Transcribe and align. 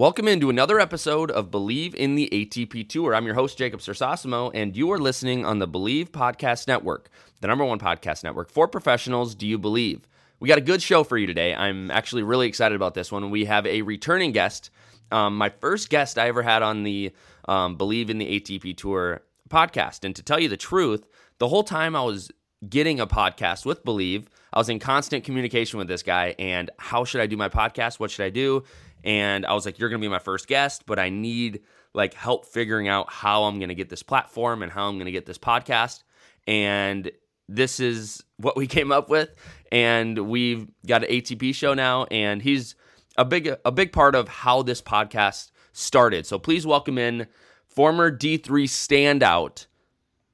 Welcome 0.00 0.28
into 0.28 0.48
another 0.48 0.80
episode 0.80 1.30
of 1.30 1.50
Bleav 1.50 1.94
in 1.94 2.14
the 2.14 2.26
ATP 2.32 2.88
Tour. 2.88 3.14
I'm 3.14 3.26
your 3.26 3.34
host, 3.34 3.58
Jacob 3.58 3.80
Sersosimo, 3.80 4.50
and 4.54 4.74
you 4.74 4.90
are 4.92 4.98
listening 4.98 5.44
on 5.44 5.58
the 5.58 5.68
Bleav 5.68 6.08
Podcast 6.08 6.66
Network, 6.66 7.10
the 7.42 7.48
number 7.48 7.66
one 7.66 7.78
podcast 7.78 8.24
network 8.24 8.50
for 8.50 8.66
professionals. 8.66 9.34
Do 9.34 9.46
you 9.46 9.58
believe? 9.58 10.08
We 10.38 10.48
got 10.48 10.56
a 10.56 10.62
good 10.62 10.80
show 10.80 11.04
for 11.04 11.18
you 11.18 11.26
today. 11.26 11.54
I'm 11.54 11.90
actually 11.90 12.22
really 12.22 12.48
excited 12.48 12.76
about 12.76 12.94
this 12.94 13.12
one. 13.12 13.28
We 13.28 13.44
have 13.44 13.66
a 13.66 13.82
returning 13.82 14.32
guest, 14.32 14.70
um, 15.12 15.36
my 15.36 15.50
first 15.50 15.90
guest 15.90 16.16
I 16.16 16.28
ever 16.28 16.40
had 16.40 16.62
on 16.62 16.82
the 16.82 17.12
um, 17.46 17.76
Bleav 17.76 18.08
in 18.08 18.16
the 18.16 18.40
ATP 18.40 18.78
Tour 18.78 19.20
podcast. 19.50 20.02
And 20.04 20.16
to 20.16 20.22
tell 20.22 20.40
you 20.40 20.48
the 20.48 20.56
truth, 20.56 21.06
the 21.36 21.48
whole 21.48 21.62
time 21.62 21.94
I 21.94 22.04
was 22.04 22.30
getting 22.66 23.00
a 23.00 23.06
podcast 23.06 23.66
with 23.66 23.84
Bleav, 23.84 24.28
I 24.52 24.58
was 24.58 24.68
in 24.68 24.78
constant 24.78 25.24
communication 25.24 25.78
with 25.78 25.88
this 25.88 26.02
guy. 26.02 26.34
And 26.38 26.70
how 26.78 27.04
should 27.04 27.20
I 27.20 27.26
do 27.26 27.36
my 27.36 27.48
podcast? 27.48 28.00
What 28.00 28.10
should 28.10 28.24
I 28.24 28.30
do? 28.30 28.64
And 29.04 29.46
I 29.46 29.54
was 29.54 29.64
like, 29.66 29.78
"You're 29.78 29.88
gonna 29.88 30.00
be 30.00 30.08
my 30.08 30.18
first 30.18 30.46
guest, 30.46 30.84
but 30.86 30.98
I 30.98 31.08
need 31.08 31.62
like 31.94 32.14
help 32.14 32.46
figuring 32.46 32.88
out 32.88 33.12
how 33.12 33.44
I'm 33.44 33.58
gonna 33.58 33.74
get 33.74 33.88
this 33.88 34.02
platform 34.02 34.62
and 34.62 34.70
how 34.70 34.88
I'm 34.88 34.98
gonna 34.98 35.10
get 35.10 35.26
this 35.26 35.38
podcast." 35.38 36.02
And 36.46 37.10
this 37.48 37.80
is 37.80 38.22
what 38.36 38.56
we 38.56 38.66
came 38.78 38.92
up 38.92 39.08
with, 39.08 39.30
and 39.70 40.18
we've 40.18 40.68
got 40.86 41.04
an 41.04 41.10
ATP 41.10 41.54
show 41.54 41.74
now, 41.74 42.04
and 42.04 42.42
he's 42.42 42.74
a 43.16 43.24
big 43.24 43.54
a 43.64 43.72
big 43.72 43.92
part 43.92 44.14
of 44.14 44.28
how 44.28 44.62
this 44.62 44.80
podcast 44.80 45.50
started. 45.72 46.26
So 46.26 46.38
please 46.38 46.66
welcome 46.66 46.98
in 46.98 47.26
former 47.66 48.10
D3 48.10 48.64
standout, 48.64 49.66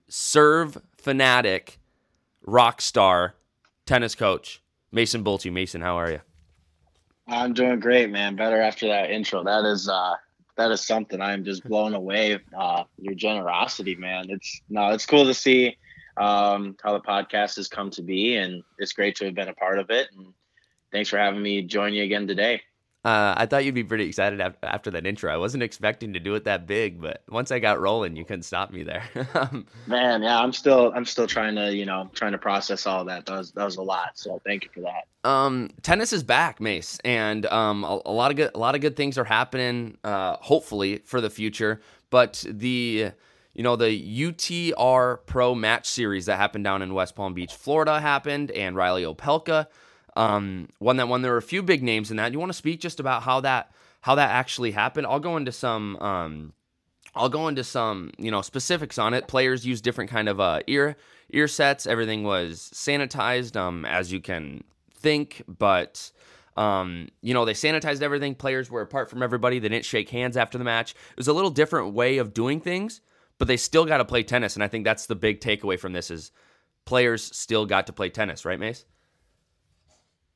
serve 0.08 0.78
fanatic, 0.96 1.78
rock 2.46 2.80
star, 2.80 3.34
tennis 3.84 4.14
coach 4.14 4.62
Mason 4.92 5.24
Bultje. 5.24 5.52
Mason, 5.52 5.80
how 5.80 5.96
are 5.96 6.10
you? 6.10 6.20
I'm 7.28 7.54
doing 7.54 7.80
great, 7.80 8.10
man. 8.10 8.36
Better 8.36 8.60
after 8.60 8.88
that 8.88 9.10
intro. 9.10 9.44
That 9.44 9.64
is 9.64 9.88
uh 9.88 10.14
that 10.56 10.70
is 10.70 10.86
something 10.86 11.20
I'm 11.20 11.44
just 11.44 11.66
blown 11.66 11.94
away. 11.94 12.38
Uh 12.56 12.84
your 12.98 13.14
generosity, 13.14 13.94
man. 13.96 14.26
It's 14.30 14.62
no, 14.68 14.90
it's 14.90 15.06
cool 15.06 15.24
to 15.24 15.34
see 15.34 15.76
um 16.16 16.76
how 16.82 16.92
the 16.92 17.00
podcast 17.00 17.56
has 17.56 17.68
come 17.68 17.90
to 17.90 18.02
be 18.02 18.36
and 18.36 18.62
it's 18.78 18.92
great 18.92 19.16
to 19.16 19.26
have 19.26 19.34
been 19.34 19.48
a 19.48 19.54
part 19.54 19.78
of 19.78 19.90
it. 19.90 20.08
And 20.16 20.32
thanks 20.92 21.10
for 21.10 21.18
having 21.18 21.42
me 21.42 21.62
join 21.62 21.94
you 21.94 22.04
again 22.04 22.26
today. 22.26 22.62
Uh, 23.06 23.34
I 23.36 23.46
thought 23.46 23.64
you'd 23.64 23.72
be 23.72 23.84
pretty 23.84 24.08
excited 24.08 24.40
after 24.64 24.90
that 24.90 25.06
intro. 25.06 25.32
I 25.32 25.36
wasn't 25.36 25.62
expecting 25.62 26.14
to 26.14 26.18
do 26.18 26.34
it 26.34 26.42
that 26.42 26.66
big, 26.66 27.00
but 27.00 27.22
once 27.28 27.52
I 27.52 27.60
got 27.60 27.78
rolling, 27.78 28.16
you 28.16 28.24
couldn't 28.24 28.42
stop 28.42 28.72
me 28.72 28.82
there. 28.82 29.04
Man, 29.86 30.24
yeah, 30.24 30.40
I'm 30.40 30.52
still 30.52 30.90
I'm 30.92 31.04
still 31.04 31.28
trying 31.28 31.54
to 31.54 31.72
you 31.72 31.86
know 31.86 32.10
trying 32.14 32.32
to 32.32 32.38
process 32.38 32.84
all 32.84 33.04
that. 33.04 33.26
That 33.26 33.38
was 33.38 33.52
that 33.52 33.64
was 33.64 33.76
a 33.76 33.82
lot. 33.82 34.18
So 34.18 34.40
thank 34.44 34.64
you 34.64 34.70
for 34.74 34.80
that. 34.80 35.30
Um, 35.30 35.70
tennis 35.82 36.12
is 36.12 36.24
back, 36.24 36.60
Mace, 36.60 36.98
and 37.04 37.46
um, 37.46 37.84
a, 37.84 38.00
a, 38.06 38.10
lot 38.10 38.32
of 38.32 38.38
good 38.38 38.50
a 38.56 38.58
lot 38.58 38.74
of 38.74 38.80
good 38.80 38.96
things 38.96 39.18
are 39.18 39.24
happening. 39.24 39.98
Uh, 40.02 40.38
hopefully 40.40 41.02
for 41.04 41.20
the 41.20 41.30
future, 41.30 41.80
but 42.10 42.44
the 42.50 43.12
you 43.54 43.62
know 43.62 43.76
the 43.76 43.86
UTR 43.86 45.18
Pro 45.26 45.54
Match 45.54 45.86
Series 45.88 46.26
that 46.26 46.38
happened 46.38 46.64
down 46.64 46.82
in 46.82 46.92
West 46.92 47.14
Palm 47.14 47.34
Beach, 47.34 47.54
Florida, 47.54 48.00
happened, 48.00 48.50
and 48.50 48.74
Reilly 48.74 49.04
Opelka 49.04 49.68
um, 50.16 50.68
won 50.80 50.96
that 50.96 51.08
one. 51.08 51.22
There 51.22 51.32
were 51.32 51.38
a 51.38 51.42
few 51.42 51.62
big 51.62 51.82
names 51.82 52.10
in 52.10 52.16
that. 52.16 52.32
You 52.32 52.40
want 52.40 52.50
to 52.50 52.56
speak 52.56 52.80
just 52.80 52.98
about 52.98 53.22
how 53.22 53.40
that 53.40 53.70
how 54.00 54.14
that 54.14 54.30
actually 54.30 54.72
happened? 54.72 55.06
I'll 55.06 55.20
go 55.20 55.36
into 55.36 55.52
some. 55.52 55.96
Um, 55.96 56.52
I'll 57.14 57.28
go 57.28 57.48
into 57.48 57.64
some 57.64 58.12
you 58.18 58.30
know 58.30 58.42
specifics 58.42 58.98
on 58.98 59.14
it. 59.14 59.28
Players 59.28 59.66
use 59.66 59.80
different 59.80 60.10
kind 60.10 60.28
of 60.28 60.40
uh, 60.40 60.60
ear 60.66 60.96
ear 61.30 61.46
sets. 61.46 61.86
Everything 61.86 62.24
was 62.24 62.70
sanitized, 62.74 63.56
um, 63.56 63.84
as 63.84 64.12
you 64.12 64.20
can 64.20 64.64
think, 64.94 65.42
but. 65.46 66.10
Um, 66.56 67.08
you 67.20 67.34
know, 67.34 67.44
they 67.44 67.52
sanitized 67.52 68.00
everything. 68.00 68.34
Players 68.34 68.70
were 68.70 68.80
apart 68.80 69.10
from 69.10 69.22
everybody. 69.22 69.58
They 69.58 69.68
didn't 69.68 69.84
shake 69.84 70.08
hands 70.08 70.38
after 70.38 70.56
the 70.56 70.64
match. 70.64 70.92
It 70.92 71.18
was 71.18 71.28
a 71.28 71.34
little 71.34 71.50
different 71.50 71.92
way 71.92 72.16
of 72.16 72.32
doing 72.32 72.62
things, 72.62 73.02
but 73.36 73.46
they 73.46 73.58
still 73.58 73.84
got 73.84 73.98
to 73.98 74.06
play 74.06 74.22
tennis. 74.22 74.54
And 74.54 74.64
I 74.64 74.68
think 74.68 74.86
that's 74.86 75.04
the 75.04 75.14
big 75.14 75.42
takeaway 75.42 75.78
from 75.78 75.92
this 75.92 76.10
is 76.10 76.32
players 76.86 77.22
still 77.36 77.66
got 77.66 77.88
to 77.88 77.92
play 77.92 78.08
tennis, 78.08 78.46
right, 78.46 78.58
Mace? 78.58 78.86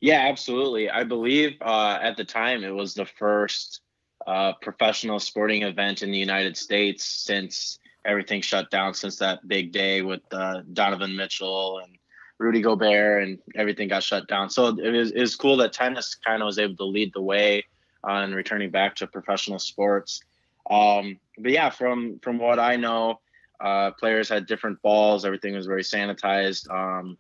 Yeah, 0.00 0.28
absolutely. 0.28 0.88
I 0.90 1.04
believe 1.04 1.56
uh, 1.60 1.98
at 2.00 2.16
the 2.16 2.24
time 2.24 2.64
it 2.64 2.74
was 2.74 2.94
the 2.94 3.04
first 3.04 3.82
uh, 4.26 4.54
professional 4.62 5.18
sporting 5.20 5.62
event 5.62 6.02
in 6.02 6.10
the 6.10 6.18
United 6.18 6.56
States 6.56 7.04
since 7.04 7.78
everything 8.04 8.40
shut 8.40 8.70
down, 8.70 8.94
since 8.94 9.16
that 9.16 9.46
big 9.46 9.72
day 9.72 10.00
with 10.02 10.22
uh, 10.32 10.62
Donovan 10.72 11.16
Mitchell 11.16 11.80
and 11.84 11.96
Rudy 12.38 12.62
Gobert 12.62 13.22
and 13.24 13.38
everything 13.54 13.88
got 13.88 14.02
shut 14.02 14.26
down. 14.26 14.48
So 14.48 14.68
it 14.68 14.94
is, 14.94 15.10
it 15.12 15.20
is 15.20 15.36
cool 15.36 15.58
that 15.58 15.74
tennis 15.74 16.14
kind 16.14 16.42
of 16.42 16.46
was 16.46 16.58
able 16.58 16.76
to 16.76 16.84
lead 16.84 17.12
the 17.12 17.20
way 17.20 17.64
on 18.02 18.32
returning 18.32 18.70
back 18.70 18.94
to 18.96 19.06
professional 19.06 19.58
sports. 19.58 20.22
Um, 20.70 21.18
but 21.38 21.52
yeah, 21.52 21.68
from 21.68 22.18
from 22.22 22.38
what 22.38 22.58
I 22.58 22.76
know, 22.76 23.20
uh, 23.60 23.90
players 23.92 24.30
had 24.30 24.46
different 24.46 24.80
balls. 24.80 25.26
Everything 25.26 25.54
was 25.54 25.66
very 25.66 25.82
sanitized. 25.82 26.70
Um, 26.70 27.18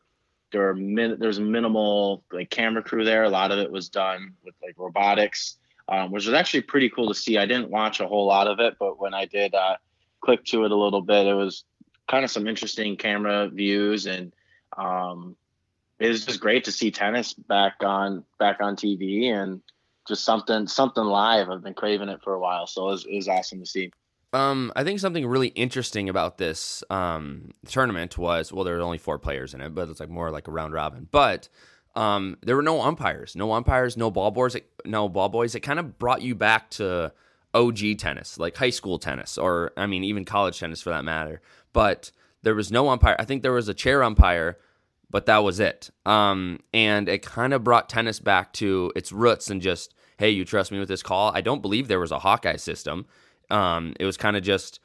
there 0.52 0.62
were 0.62 0.74
min- 0.74 1.18
there's 1.18 1.40
minimal 1.40 2.24
like 2.32 2.50
camera 2.50 2.82
crew 2.82 3.04
there. 3.04 3.24
A 3.24 3.30
lot 3.30 3.52
of 3.52 3.58
it 3.58 3.70
was 3.70 3.88
done 3.88 4.34
with 4.44 4.54
like 4.62 4.74
robotics, 4.78 5.56
um, 5.88 6.10
which 6.10 6.26
was 6.26 6.34
actually 6.34 6.62
pretty 6.62 6.90
cool 6.90 7.08
to 7.08 7.14
see. 7.14 7.38
I 7.38 7.46
didn't 7.46 7.70
watch 7.70 8.00
a 8.00 8.06
whole 8.06 8.26
lot 8.26 8.46
of 8.46 8.60
it, 8.60 8.76
but 8.78 9.00
when 9.00 9.14
I 9.14 9.26
did 9.26 9.54
uh, 9.54 9.76
click 10.20 10.44
to 10.46 10.64
it 10.64 10.72
a 10.72 10.76
little 10.76 11.02
bit, 11.02 11.26
it 11.26 11.34
was 11.34 11.64
kind 12.08 12.24
of 12.24 12.30
some 12.30 12.46
interesting 12.46 12.96
camera 12.96 13.48
views, 13.48 14.06
and 14.06 14.32
um, 14.76 15.36
it 15.98 16.08
was 16.08 16.24
just 16.24 16.40
great 16.40 16.64
to 16.64 16.72
see 16.72 16.90
tennis 16.90 17.34
back 17.34 17.74
on 17.80 18.24
back 18.38 18.58
on 18.60 18.76
TV 18.76 19.32
and 19.32 19.60
just 20.08 20.24
something 20.24 20.66
something 20.66 21.04
live. 21.04 21.48
I've 21.50 21.62
been 21.62 21.74
craving 21.74 22.08
it 22.08 22.22
for 22.22 22.34
a 22.34 22.40
while, 22.40 22.66
so 22.66 22.88
it 22.88 22.92
was, 22.92 23.04
it 23.06 23.16
was 23.16 23.28
awesome 23.28 23.60
to 23.60 23.66
see. 23.66 23.92
Um, 24.32 24.72
I 24.76 24.84
think 24.84 25.00
something 25.00 25.26
really 25.26 25.48
interesting 25.48 26.08
about 26.08 26.38
this 26.38 26.84
um, 26.88 27.50
tournament 27.66 28.16
was 28.16 28.52
well, 28.52 28.64
there 28.64 28.76
were 28.76 28.82
only 28.82 28.98
four 28.98 29.18
players 29.18 29.54
in 29.54 29.60
it, 29.60 29.74
but 29.74 29.88
it's 29.88 30.00
like 30.00 30.08
more 30.08 30.30
like 30.30 30.46
a 30.46 30.52
round 30.52 30.72
robin. 30.72 31.08
But 31.10 31.48
um, 31.96 32.36
there 32.42 32.54
were 32.54 32.62
no 32.62 32.82
umpires, 32.82 33.34
no 33.34 33.52
umpires, 33.52 33.96
no 33.96 34.10
ball 34.10 34.30
boys, 34.30 34.56
no 34.84 35.08
ball 35.08 35.28
boys. 35.28 35.54
It 35.54 35.60
kind 35.60 35.80
of 35.80 35.98
brought 35.98 36.22
you 36.22 36.34
back 36.34 36.70
to 36.70 37.12
OG 37.54 37.98
tennis, 37.98 38.38
like 38.38 38.56
high 38.56 38.70
school 38.70 38.98
tennis, 38.98 39.36
or 39.36 39.72
I 39.76 39.86
mean, 39.86 40.04
even 40.04 40.24
college 40.24 40.60
tennis 40.60 40.80
for 40.80 40.90
that 40.90 41.04
matter. 41.04 41.40
But 41.72 42.12
there 42.42 42.54
was 42.54 42.70
no 42.70 42.88
umpire. 42.88 43.16
I 43.18 43.24
think 43.24 43.42
there 43.42 43.52
was 43.52 43.68
a 43.68 43.74
chair 43.74 44.02
umpire, 44.02 44.58
but 45.10 45.26
that 45.26 45.38
was 45.38 45.58
it. 45.58 45.90
Um, 46.06 46.60
and 46.72 47.08
it 47.08 47.22
kind 47.22 47.52
of 47.52 47.64
brought 47.64 47.88
tennis 47.88 48.20
back 48.20 48.52
to 48.54 48.92
its 48.94 49.10
roots 49.10 49.50
and 49.50 49.60
just, 49.60 49.94
hey, 50.18 50.30
you 50.30 50.44
trust 50.44 50.70
me 50.70 50.78
with 50.78 50.88
this 50.88 51.02
call? 51.02 51.32
I 51.34 51.40
don't 51.40 51.62
believe 51.62 51.88
there 51.88 52.00
was 52.00 52.12
a 52.12 52.20
Hawkeye 52.20 52.56
system. 52.56 53.06
Um, 53.50 53.94
it 53.98 54.06
was 54.06 54.16
kind 54.16 54.36
of 54.36 54.42
just, 54.42 54.80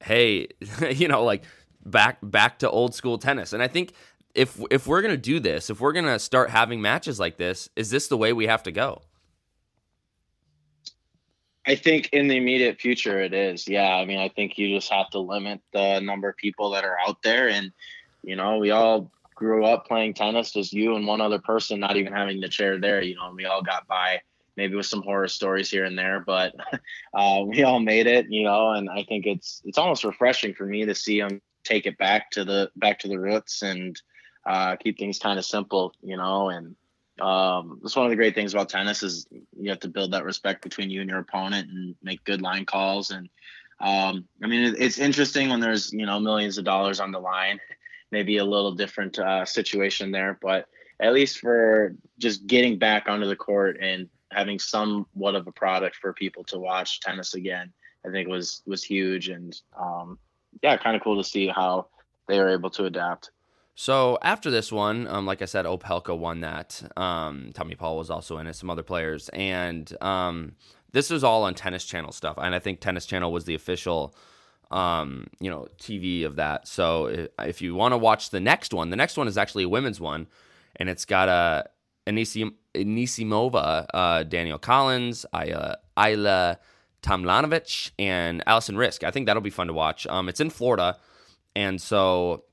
hey, 0.00 0.48
you 0.90 1.08
know, 1.08 1.24
like 1.24 1.44
back 1.84 2.18
back 2.22 2.58
to 2.60 2.70
old 2.70 2.94
school 2.94 3.18
tennis. 3.18 3.52
And 3.52 3.62
I 3.62 3.68
think 3.68 3.92
if 4.34 4.60
if 4.70 4.86
we're 4.86 5.02
gonna 5.02 5.16
do 5.16 5.40
this, 5.40 5.70
if 5.70 5.80
we're 5.80 5.92
gonna 5.92 6.18
start 6.18 6.50
having 6.50 6.80
matches 6.80 7.20
like 7.20 7.36
this, 7.36 7.68
is 7.76 7.90
this 7.90 8.08
the 8.08 8.16
way 8.16 8.32
we 8.32 8.46
have 8.46 8.62
to 8.64 8.72
go? 8.72 9.02
I 11.66 11.74
think 11.74 12.10
in 12.12 12.28
the 12.28 12.36
immediate 12.36 12.80
future 12.80 13.20
it 13.20 13.32
is. 13.32 13.66
Yeah. 13.66 13.94
I 13.94 14.04
mean, 14.04 14.18
I 14.18 14.28
think 14.28 14.58
you 14.58 14.74
just 14.76 14.92
have 14.92 15.08
to 15.10 15.18
limit 15.18 15.60
the 15.72 16.00
number 16.00 16.28
of 16.28 16.36
people 16.36 16.70
that 16.70 16.84
are 16.84 16.98
out 17.06 17.22
there. 17.22 17.48
And, 17.48 17.72
you 18.22 18.36
know, 18.36 18.58
we 18.58 18.70
all 18.70 19.10
grew 19.34 19.64
up 19.64 19.86
playing 19.86 20.14
tennis, 20.14 20.52
just 20.52 20.72
you 20.72 20.94
and 20.94 21.06
one 21.06 21.22
other 21.22 21.38
person, 21.38 21.80
not 21.80 21.96
even 21.96 22.12
having 22.12 22.40
the 22.40 22.48
chair 22.48 22.78
there. 22.78 23.02
You 23.02 23.16
know, 23.16 23.28
and 23.28 23.36
we 23.36 23.46
all 23.46 23.62
got 23.62 23.86
by 23.86 24.20
maybe 24.56 24.74
with 24.74 24.86
some 24.86 25.02
horror 25.02 25.28
stories 25.28 25.70
here 25.70 25.84
and 25.84 25.98
there, 25.98 26.20
but 26.20 26.54
uh, 27.14 27.42
we 27.46 27.62
all 27.62 27.80
made 27.80 28.06
it, 28.06 28.26
you 28.28 28.44
know. 28.44 28.70
And 28.70 28.88
I 28.88 29.04
think 29.04 29.26
it's 29.26 29.62
it's 29.64 29.78
almost 29.78 30.04
refreshing 30.04 30.54
for 30.54 30.66
me 30.66 30.84
to 30.84 30.94
see 30.94 31.20
them 31.20 31.40
take 31.64 31.86
it 31.86 31.98
back 31.98 32.30
to 32.32 32.44
the 32.44 32.70
back 32.76 32.98
to 33.00 33.08
the 33.08 33.18
roots 33.18 33.62
and 33.62 34.00
uh, 34.46 34.76
keep 34.76 34.98
things 34.98 35.18
kind 35.18 35.38
of 35.38 35.44
simple, 35.44 35.94
you 36.02 36.16
know. 36.16 36.50
And 36.50 36.76
um, 37.20 37.80
that's 37.82 37.96
one 37.96 38.06
of 38.06 38.10
the 38.10 38.16
great 38.16 38.34
things 38.34 38.52
about 38.52 38.68
tennis 38.68 39.02
is 39.02 39.26
you 39.58 39.70
have 39.70 39.80
to 39.80 39.88
build 39.88 40.12
that 40.12 40.24
respect 40.24 40.62
between 40.62 40.90
you 40.90 41.00
and 41.00 41.10
your 41.10 41.20
opponent 41.20 41.70
and 41.70 41.94
make 42.02 42.24
good 42.24 42.42
line 42.42 42.66
calls. 42.66 43.10
And 43.10 43.28
um, 43.80 44.26
I 44.42 44.46
mean, 44.46 44.74
it's 44.78 44.98
interesting 44.98 45.48
when 45.48 45.60
there's 45.60 45.92
you 45.92 46.06
know 46.06 46.20
millions 46.20 46.58
of 46.58 46.64
dollars 46.64 47.00
on 47.00 47.12
the 47.12 47.20
line. 47.20 47.58
Maybe 48.10 48.36
a 48.36 48.44
little 48.44 48.72
different 48.72 49.18
uh, 49.18 49.44
situation 49.44 50.12
there, 50.12 50.38
but 50.40 50.68
at 51.00 51.12
least 51.12 51.38
for 51.38 51.96
just 52.18 52.46
getting 52.46 52.78
back 52.78 53.08
onto 53.08 53.26
the 53.26 53.34
court 53.34 53.78
and 53.80 54.08
having 54.34 54.58
somewhat 54.58 55.34
of 55.34 55.46
a 55.46 55.52
product 55.52 55.96
for 55.96 56.12
people 56.12 56.44
to 56.44 56.58
watch 56.58 57.00
tennis 57.00 57.34
again, 57.34 57.72
I 58.06 58.10
think 58.10 58.28
was 58.28 58.62
was 58.66 58.82
huge 58.82 59.28
and 59.28 59.58
um, 59.78 60.18
yeah, 60.62 60.76
kind 60.76 60.96
of 60.96 61.02
cool 61.02 61.16
to 61.22 61.28
see 61.28 61.48
how 61.48 61.86
they 62.28 62.38
were 62.38 62.50
able 62.50 62.70
to 62.70 62.84
adapt. 62.84 63.30
So 63.74 64.18
after 64.22 64.50
this 64.50 64.70
one, 64.70 65.08
um, 65.08 65.26
like 65.26 65.42
I 65.42 65.46
said, 65.46 65.64
Opelka 65.64 66.16
won 66.16 66.40
that. 66.40 66.80
Um, 66.96 67.50
Tommy 67.54 67.74
Paul 67.74 67.96
was 67.96 68.08
also 68.08 68.38
in 68.38 68.46
it, 68.46 68.54
some 68.54 68.70
other 68.70 68.84
players, 68.84 69.28
and 69.30 69.92
um, 70.00 70.52
this 70.92 71.10
was 71.10 71.24
all 71.24 71.42
on 71.42 71.54
Tennis 71.54 71.84
Channel 71.84 72.12
stuff. 72.12 72.38
And 72.38 72.54
I 72.54 72.60
think 72.60 72.80
Tennis 72.80 73.04
Channel 73.04 73.32
was 73.32 73.46
the 73.46 73.54
official, 73.56 74.14
um, 74.70 75.26
you 75.40 75.50
know, 75.50 75.66
TV 75.78 76.24
of 76.24 76.36
that. 76.36 76.68
So 76.68 77.26
if 77.40 77.60
you 77.60 77.74
want 77.74 77.92
to 77.92 77.98
watch 77.98 78.30
the 78.30 78.38
next 78.38 78.72
one, 78.72 78.90
the 78.90 78.96
next 78.96 79.16
one 79.16 79.26
is 79.26 79.36
actually 79.36 79.64
a 79.64 79.68
women's 79.68 80.00
one, 80.00 80.28
and 80.76 80.88
it's 80.88 81.04
got 81.04 81.28
a 81.28 81.68
Anisim, 82.06 82.54
Anisimova, 82.74 83.86
uh, 83.92 84.22
Danielle 84.24 84.58
Collins, 84.58 85.26
Ayla, 85.34 85.76
Ajla 85.96 86.56
Tomljanovic, 87.02 87.90
and 87.98 88.42
Alison 88.46 88.76
Riske. 88.76 89.04
I 89.04 89.10
think 89.10 89.26
that'll 89.26 89.42
be 89.42 89.50
fun 89.50 89.66
to 89.68 89.72
watch. 89.72 90.06
Um, 90.06 90.28
it's 90.28 90.40
in 90.40 90.50
Florida, 90.50 90.98
and 91.54 91.80
so 91.80 92.44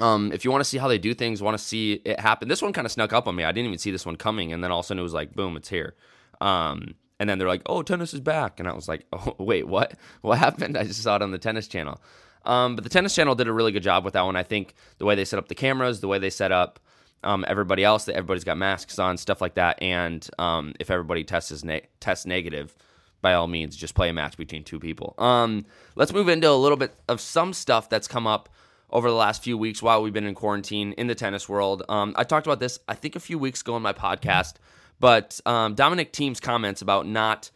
um, 0.00 0.32
if 0.32 0.44
you 0.44 0.50
want 0.50 0.60
to 0.60 0.68
see 0.68 0.78
how 0.78 0.88
they 0.88 0.98
do 0.98 1.14
things, 1.14 1.42
want 1.42 1.58
to 1.58 1.62
see 1.62 1.94
it 2.04 2.20
happen. 2.20 2.48
This 2.48 2.62
one 2.62 2.72
kind 2.72 2.86
of 2.86 2.92
snuck 2.92 3.12
up 3.12 3.26
on 3.26 3.34
me. 3.34 3.44
I 3.44 3.52
didn't 3.52 3.66
even 3.66 3.78
see 3.78 3.90
this 3.90 4.06
one 4.06 4.16
coming, 4.16 4.52
and 4.52 4.62
then 4.62 4.70
all 4.70 4.80
of 4.80 4.84
a 4.84 4.86
sudden 4.86 5.00
it 5.00 5.02
was 5.02 5.14
like, 5.14 5.34
boom, 5.34 5.56
it's 5.56 5.68
here. 5.68 5.96
Um, 6.40 6.94
and 7.18 7.28
then 7.28 7.38
they're 7.38 7.48
like, 7.48 7.62
oh, 7.66 7.82
tennis 7.82 8.14
is 8.14 8.20
back, 8.20 8.60
and 8.60 8.68
I 8.68 8.72
was 8.72 8.88
like, 8.88 9.06
oh, 9.12 9.34
wait, 9.38 9.66
what? 9.66 9.94
What 10.22 10.38
happened? 10.38 10.76
I 10.76 10.84
just 10.84 11.02
saw 11.02 11.16
it 11.16 11.22
on 11.22 11.32
the 11.32 11.38
tennis 11.38 11.68
channel. 11.68 12.00
Um, 12.44 12.74
but 12.74 12.84
the 12.84 12.90
tennis 12.90 13.14
channel 13.14 13.34
did 13.34 13.48
a 13.48 13.52
really 13.52 13.72
good 13.72 13.82
job 13.82 14.04
with 14.04 14.14
that 14.14 14.22
one. 14.22 14.36
I 14.36 14.42
think 14.42 14.74
the 14.98 15.04
way 15.04 15.14
they 15.14 15.24
set 15.24 15.38
up 15.38 15.48
the 15.48 15.54
cameras, 15.54 16.00
the 16.00 16.08
way 16.08 16.18
they 16.18 16.30
set 16.30 16.52
up 16.52 16.80
um, 17.22 17.44
everybody 17.46 17.84
else, 17.84 18.04
that 18.04 18.16
everybody's 18.16 18.44
got 18.44 18.56
masks 18.56 18.98
on, 18.98 19.16
stuff 19.16 19.40
like 19.40 19.54
that. 19.54 19.80
And 19.82 20.28
um, 20.38 20.74
if 20.80 20.90
everybody 20.90 21.24
tests 21.24 21.64
ne- 21.64 21.86
tests 22.00 22.26
negative, 22.26 22.74
by 23.22 23.34
all 23.34 23.46
means, 23.46 23.76
just 23.76 23.94
play 23.94 24.08
a 24.08 24.12
match 24.12 24.36
between 24.36 24.64
two 24.64 24.80
people. 24.80 25.14
Um, 25.18 25.66
let's 25.94 26.12
move 26.12 26.28
into 26.28 26.48
a 26.48 26.52
little 26.52 26.78
bit 26.78 26.94
of 27.08 27.20
some 27.20 27.52
stuff 27.52 27.88
that's 27.88 28.08
come 28.08 28.26
up 28.26 28.48
over 28.90 29.08
the 29.08 29.16
last 29.16 29.42
few 29.42 29.56
weeks 29.56 29.82
while 29.82 30.02
we've 30.02 30.12
been 30.12 30.26
in 30.26 30.34
quarantine 30.34 30.92
in 30.92 31.06
the 31.06 31.14
tennis 31.14 31.48
world. 31.48 31.82
Um, 31.88 32.14
I 32.16 32.24
talked 32.24 32.46
about 32.46 32.60
this, 32.60 32.78
I 32.88 32.94
think, 32.94 33.16
a 33.16 33.20
few 33.20 33.38
weeks 33.38 33.60
ago 33.60 33.76
in 33.76 33.82
my 33.82 33.92
podcast, 33.92 34.54
but 34.98 35.40
um, 35.46 35.74
Dominic 35.74 36.14
Thiem's 36.14 36.40
comments 36.40 36.82
about 36.82 37.06
not 37.06 37.50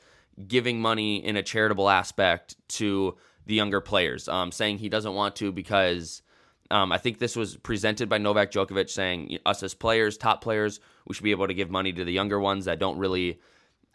giving 0.47 0.81
money 0.81 1.25
in 1.25 1.37
a 1.37 1.43
charitable 1.43 1.89
aspect 1.89 2.57
to 2.69 3.17
the 3.47 3.55
younger 3.55 3.81
players, 3.81 4.29
um, 4.29 4.53
saying 4.53 4.79
he 4.79 4.89
doesn't 4.89 5.15
want 5.15 5.37
to 5.37 5.53
because 5.53 6.23
um, 6.71 6.93
I 6.93 6.99
think 6.99 7.19
this 7.19 7.37
was 7.37 7.57
presented 7.57 8.09
by 8.09 8.19
Novak 8.19 8.51
Djokovic 8.51 8.91
saying 8.91 9.39
us 9.45 9.63
as 9.63 9.75
players, 9.75 10.17
top 10.17 10.43
players, 10.43 10.81
we 11.07 11.15
should 11.15 11.25
be 11.25 11.31
able 11.31 11.47
to 11.47 11.55
give 11.55 11.71
money 11.71 11.93
to 11.93 12.05
the 12.05 12.13
younger 12.13 12.41
ones 12.41 12.65
that 12.65 12.79
don't 12.79 12.99
really, 12.99 13.41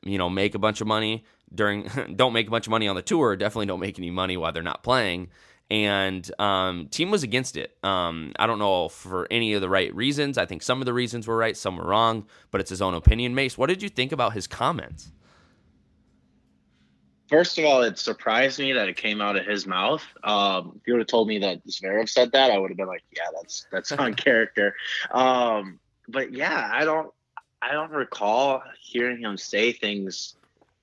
you 0.04 0.18
know, 0.18 0.30
make 0.30 0.56
a 0.56 0.60
bunch 0.60 0.82
of 0.82 0.88
money 0.88 1.26
during, 1.54 1.84
don't 2.16 2.34
make 2.34 2.48
a 2.48 2.52
bunch 2.52 2.68
of 2.68 2.72
money 2.72 2.88
on 2.88 2.96
the 2.96 3.02
tour, 3.02 3.36
definitely 3.36 3.66
don't 3.66 3.80
make 3.80 3.98
any 3.98 4.12
money 4.12 4.38
while 4.38 4.52
they're 4.52 4.64
not 4.64 4.84
playing 4.84 5.30
and 5.72 6.30
um, 6.40 6.88
Thiem 6.88 7.12
was 7.12 7.24
against 7.24 7.56
it. 7.56 7.78
Um, 7.84 8.32
I 8.40 8.48
don't 8.48 8.60
know 8.60 8.90
for 8.90 9.28
any 9.30 9.54
of 9.54 9.62
the 9.62 9.70
right 9.70 9.94
reasons. 9.94 10.38
I 10.38 10.46
think 10.46 10.64
some 10.64 10.82
of 10.82 10.86
the 10.86 10.94
reasons 10.94 11.28
were 11.28 11.38
right, 11.38 11.56
some 11.56 11.78
were 11.78 11.86
wrong, 11.86 12.26
but 12.50 12.60
it's 12.60 12.72
his 12.72 12.82
own 12.82 12.96
opinion. 12.96 13.36
Mace, 13.36 13.58
what 13.58 13.68
did 13.68 13.84
you 13.84 13.90
think 13.90 14.12
about 14.12 14.34
his 14.34 14.48
comments? 14.48 15.12
First 17.30 17.60
of 17.60 17.66
all, 17.66 17.84
it 17.84 18.00
surprised 18.00 18.58
me 18.58 18.74
that 18.74 18.90
it 18.90 18.98
came 18.98 19.22
out 19.22 19.36
of 19.36 19.46
his 19.46 19.68
mouth. 19.68 20.04
Um, 20.24 20.74
if 20.76 20.88
you 20.88 20.94
would 20.94 21.02
have 21.02 21.08
told 21.08 21.28
me 21.28 21.38
that 21.40 21.66
Zverev 21.68 22.10
said 22.10 22.32
that, 22.32 22.50
I 22.50 22.58
would 22.58 22.72
have 22.72 22.78
been 22.78 22.88
like, 22.88 23.04
"Yeah, 23.16 23.28
that's 23.36 23.68
that's 23.72 23.92
on 23.92 24.14
character." 24.16 24.76
Um, 25.12 25.80
but 26.08 26.34
yeah, 26.34 26.70
I 26.74 26.86
don't, 26.86 27.14
I 27.62 27.72
don't 27.74 27.92
recall 27.92 28.64
hearing 28.82 29.22
him 29.22 29.38
say 29.38 29.72
things 29.72 30.38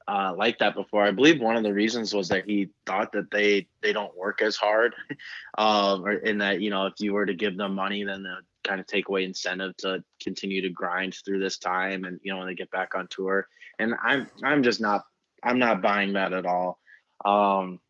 uh, 0.06 0.34
like 0.37 0.58
that 0.60 0.76
before. 0.76 1.02
I 1.02 1.10
believe 1.10 1.40
one 1.40 1.56
of 1.56 1.64
the 1.64 1.75
reasons 1.75 2.14
was 2.14 2.28
that 2.28 2.44
he 2.44 2.70
thought 2.87 3.10
that 3.12 3.31
they 3.32 3.66
they 3.82 3.92
don't 3.92 4.16
work 4.16 4.40
as 4.40 4.54
hard, 4.54 4.94
um, 5.58 6.04
or 6.04 6.12
in 6.12 6.38
that 6.38 6.60
you 6.60 6.70
know 6.70 6.87
if 6.87 6.94
you 6.99 7.12
were 7.12 7.26
to 7.26 7.34
give 7.34 7.56
them 7.56 7.75
money, 7.75 8.04
then 8.04 8.22
they 8.22 8.31
kind 8.62 8.81
of 8.81 8.87
take 8.87 9.08
away 9.08 9.25
incentive 9.25 9.76
to 9.78 10.04
continue 10.22 10.62
to 10.62 10.70
grind 10.70 11.16
through 11.25 11.40
this 11.40 11.58
time, 11.58 12.04
and 12.04 12.20
you 12.22 12.32
know 12.32 12.38
when 12.38 12.46
they 12.46 12.54
get 12.54 12.70
back 12.70 12.94
on 12.94 13.08
tour. 13.08 13.49
And 13.81 13.94
I'm 14.00 14.28
I'm 14.44 14.62
just 14.62 14.81
not 14.81 15.02
I'm 15.42 15.58
not 15.58 15.82
buying 15.82 16.14
that 16.14 16.32
at 16.32 16.46
all. 16.46 16.78
Um, 17.24 17.80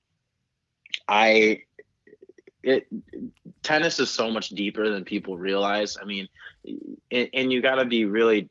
I 1.08 1.62
it 2.62 2.86
tennis 3.62 4.00
is 4.00 4.10
so 4.10 4.30
much 4.30 4.50
deeper 4.50 4.90
than 4.90 5.04
people 5.04 5.38
realize. 5.38 5.96
I 6.00 6.04
mean, 6.04 6.28
and, 7.10 7.28
and 7.32 7.52
you 7.52 7.62
got 7.62 7.76
to 7.76 7.84
be 7.84 8.04
really 8.04 8.50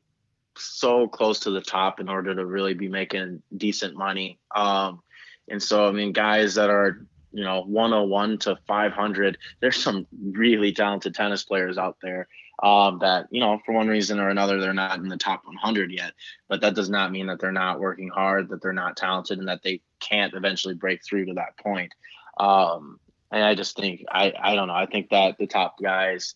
so 0.57 1.07
close 1.07 1.41
to 1.41 1.51
the 1.51 1.61
top 1.61 1.99
in 1.99 2.07
order 2.07 2.33
to 2.33 2.45
really 2.45 2.73
be 2.73 2.87
making 2.87 3.41
decent 3.57 3.95
money. 3.95 4.39
Um, 4.55 5.01
and 5.49 5.61
so, 5.61 5.87
I 5.87 5.91
mean, 5.91 6.13
guys 6.13 6.55
that 6.55 6.69
are, 6.69 7.05
you 7.33 7.43
know, 7.43 7.63
101 7.63 8.37
to 8.39 8.57
500, 8.67 9.37
there's 9.59 9.77
some 9.77 10.07
really 10.31 10.71
talented 10.71 11.13
tennis 11.13 11.43
players 11.43 11.77
out 11.77 11.97
there 12.01 12.27
um, 12.61 12.99
that, 12.99 13.27
you 13.31 13.39
know, 13.39 13.59
for 13.65 13.73
one 13.73 13.87
reason 13.87 14.19
or 14.19 14.29
another, 14.29 14.59
they're 14.59 14.73
not 14.73 14.99
in 14.99 15.09
the 15.09 15.17
top 15.17 15.45
100 15.45 15.91
yet. 15.91 16.13
But 16.47 16.61
that 16.61 16.75
does 16.75 16.89
not 16.89 17.11
mean 17.11 17.27
that 17.27 17.39
they're 17.39 17.51
not 17.51 17.79
working 17.79 18.09
hard, 18.09 18.49
that 18.49 18.61
they're 18.61 18.73
not 18.73 18.97
talented, 18.97 19.39
and 19.39 19.47
that 19.47 19.63
they 19.63 19.81
can't 19.99 20.33
eventually 20.33 20.73
break 20.73 21.03
through 21.03 21.25
to 21.25 21.33
that 21.33 21.57
point. 21.57 21.93
Um, 22.39 22.99
and 23.31 23.43
I 23.43 23.55
just 23.55 23.75
think, 23.75 24.05
I, 24.09 24.33
I 24.39 24.55
don't 24.55 24.67
know, 24.67 24.75
I 24.75 24.85
think 24.85 25.09
that 25.09 25.37
the 25.37 25.47
top 25.47 25.79
guys 25.81 26.35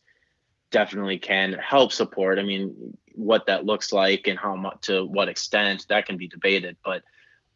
definitely 0.71 1.17
can 1.17 1.53
help 1.53 1.91
support. 1.91 2.39
I 2.39 2.43
mean, 2.43 2.97
what 3.13 3.47
that 3.47 3.65
looks 3.65 3.91
like 3.91 4.27
and 4.27 4.37
how 4.37 4.55
much 4.55 4.81
to 4.81 5.05
what 5.05 5.29
extent 5.29 5.85
that 5.89 6.05
can 6.05 6.17
be 6.17 6.27
debated. 6.27 6.77
But 6.83 7.03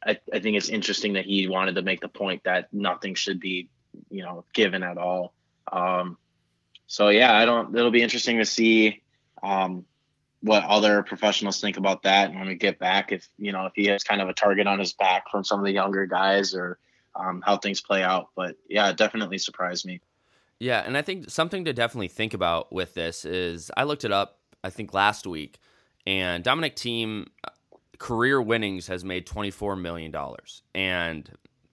I, 0.06 0.19
I 0.33 0.39
think 0.39 0.57
it's 0.57 0.69
interesting 0.69 1.13
that 1.13 1.25
he 1.25 1.48
wanted 1.48 1.75
to 1.75 1.81
make 1.81 2.02
the 2.02 2.07
point 2.07 2.44
that 2.44 2.73
nothing 2.73 3.16
should 3.16 3.40
be, 3.40 3.69
you 4.09 4.23
know, 4.23 4.45
given 4.54 4.83
at 4.83 4.97
all. 4.97 5.33
Um, 5.71 6.18
so 6.94 7.09
yeah, 7.09 7.35
I 7.35 7.45
don't. 7.45 7.76
It'll 7.76 7.90
be 7.90 8.04
interesting 8.04 8.38
to 8.38 8.45
see 8.45 9.02
um, 9.42 9.83
what 10.42 10.64
other 10.64 11.02
professionals 11.02 11.59
think 11.59 11.78
about 11.78 12.04
that 12.04 12.30
and 12.30 12.38
when 12.38 12.47
we 12.47 12.54
get 12.54 12.78
back. 12.78 13.12
If 13.12 13.28
you 13.40 13.52
know, 13.52 13.66
if 13.66 13.73
he 13.73 13.85
has 13.85 14.04
kind 14.04 14.21
of 14.21 14.30
a 14.30 14.33
target 14.33 14.68
on 14.68 14.78
his 14.78 14.94
back 14.94 15.31
from 15.31 15.44
some 15.44 15.57
of 15.57 15.66
the 15.66 15.71
younger 15.71 16.06
guys, 16.06 16.54
or 16.54 16.78
um, 17.16 17.42
how 17.44 17.57
things 17.57 17.81
play 17.81 18.04
out. 18.04 18.30
But 18.35 18.57
yeah, 18.69 18.92
it 18.92 18.97
definitely 18.97 19.40
surprised 19.40 19.88
me. 19.88 20.02
Yeah, 20.59 20.83
and 20.85 20.95
I 20.95 21.02
think 21.02 21.31
something 21.31 21.66
to 21.66 21.73
definitely 21.73 22.09
think 22.09 22.35
about 22.35 22.71
with 22.71 22.94
this 22.94 23.26
is 23.26 23.71
I 23.76 23.85
looked 23.85 24.06
it 24.06 24.12
up 24.12 24.38
I 24.64 24.69
think 24.69 24.94
last 24.94 25.26
week, 25.26 25.57
and 26.06 26.44
Dominic 26.44 26.76
Thiem 26.76 27.26
uh, 27.44 27.50
career 27.97 28.40
winnings 28.40 28.85
has 28.85 29.04
made 29.04 29.26
twenty 29.26 29.50
four 29.50 29.76
million 29.76 30.12
dollars, 30.12 30.62
and 30.76 31.28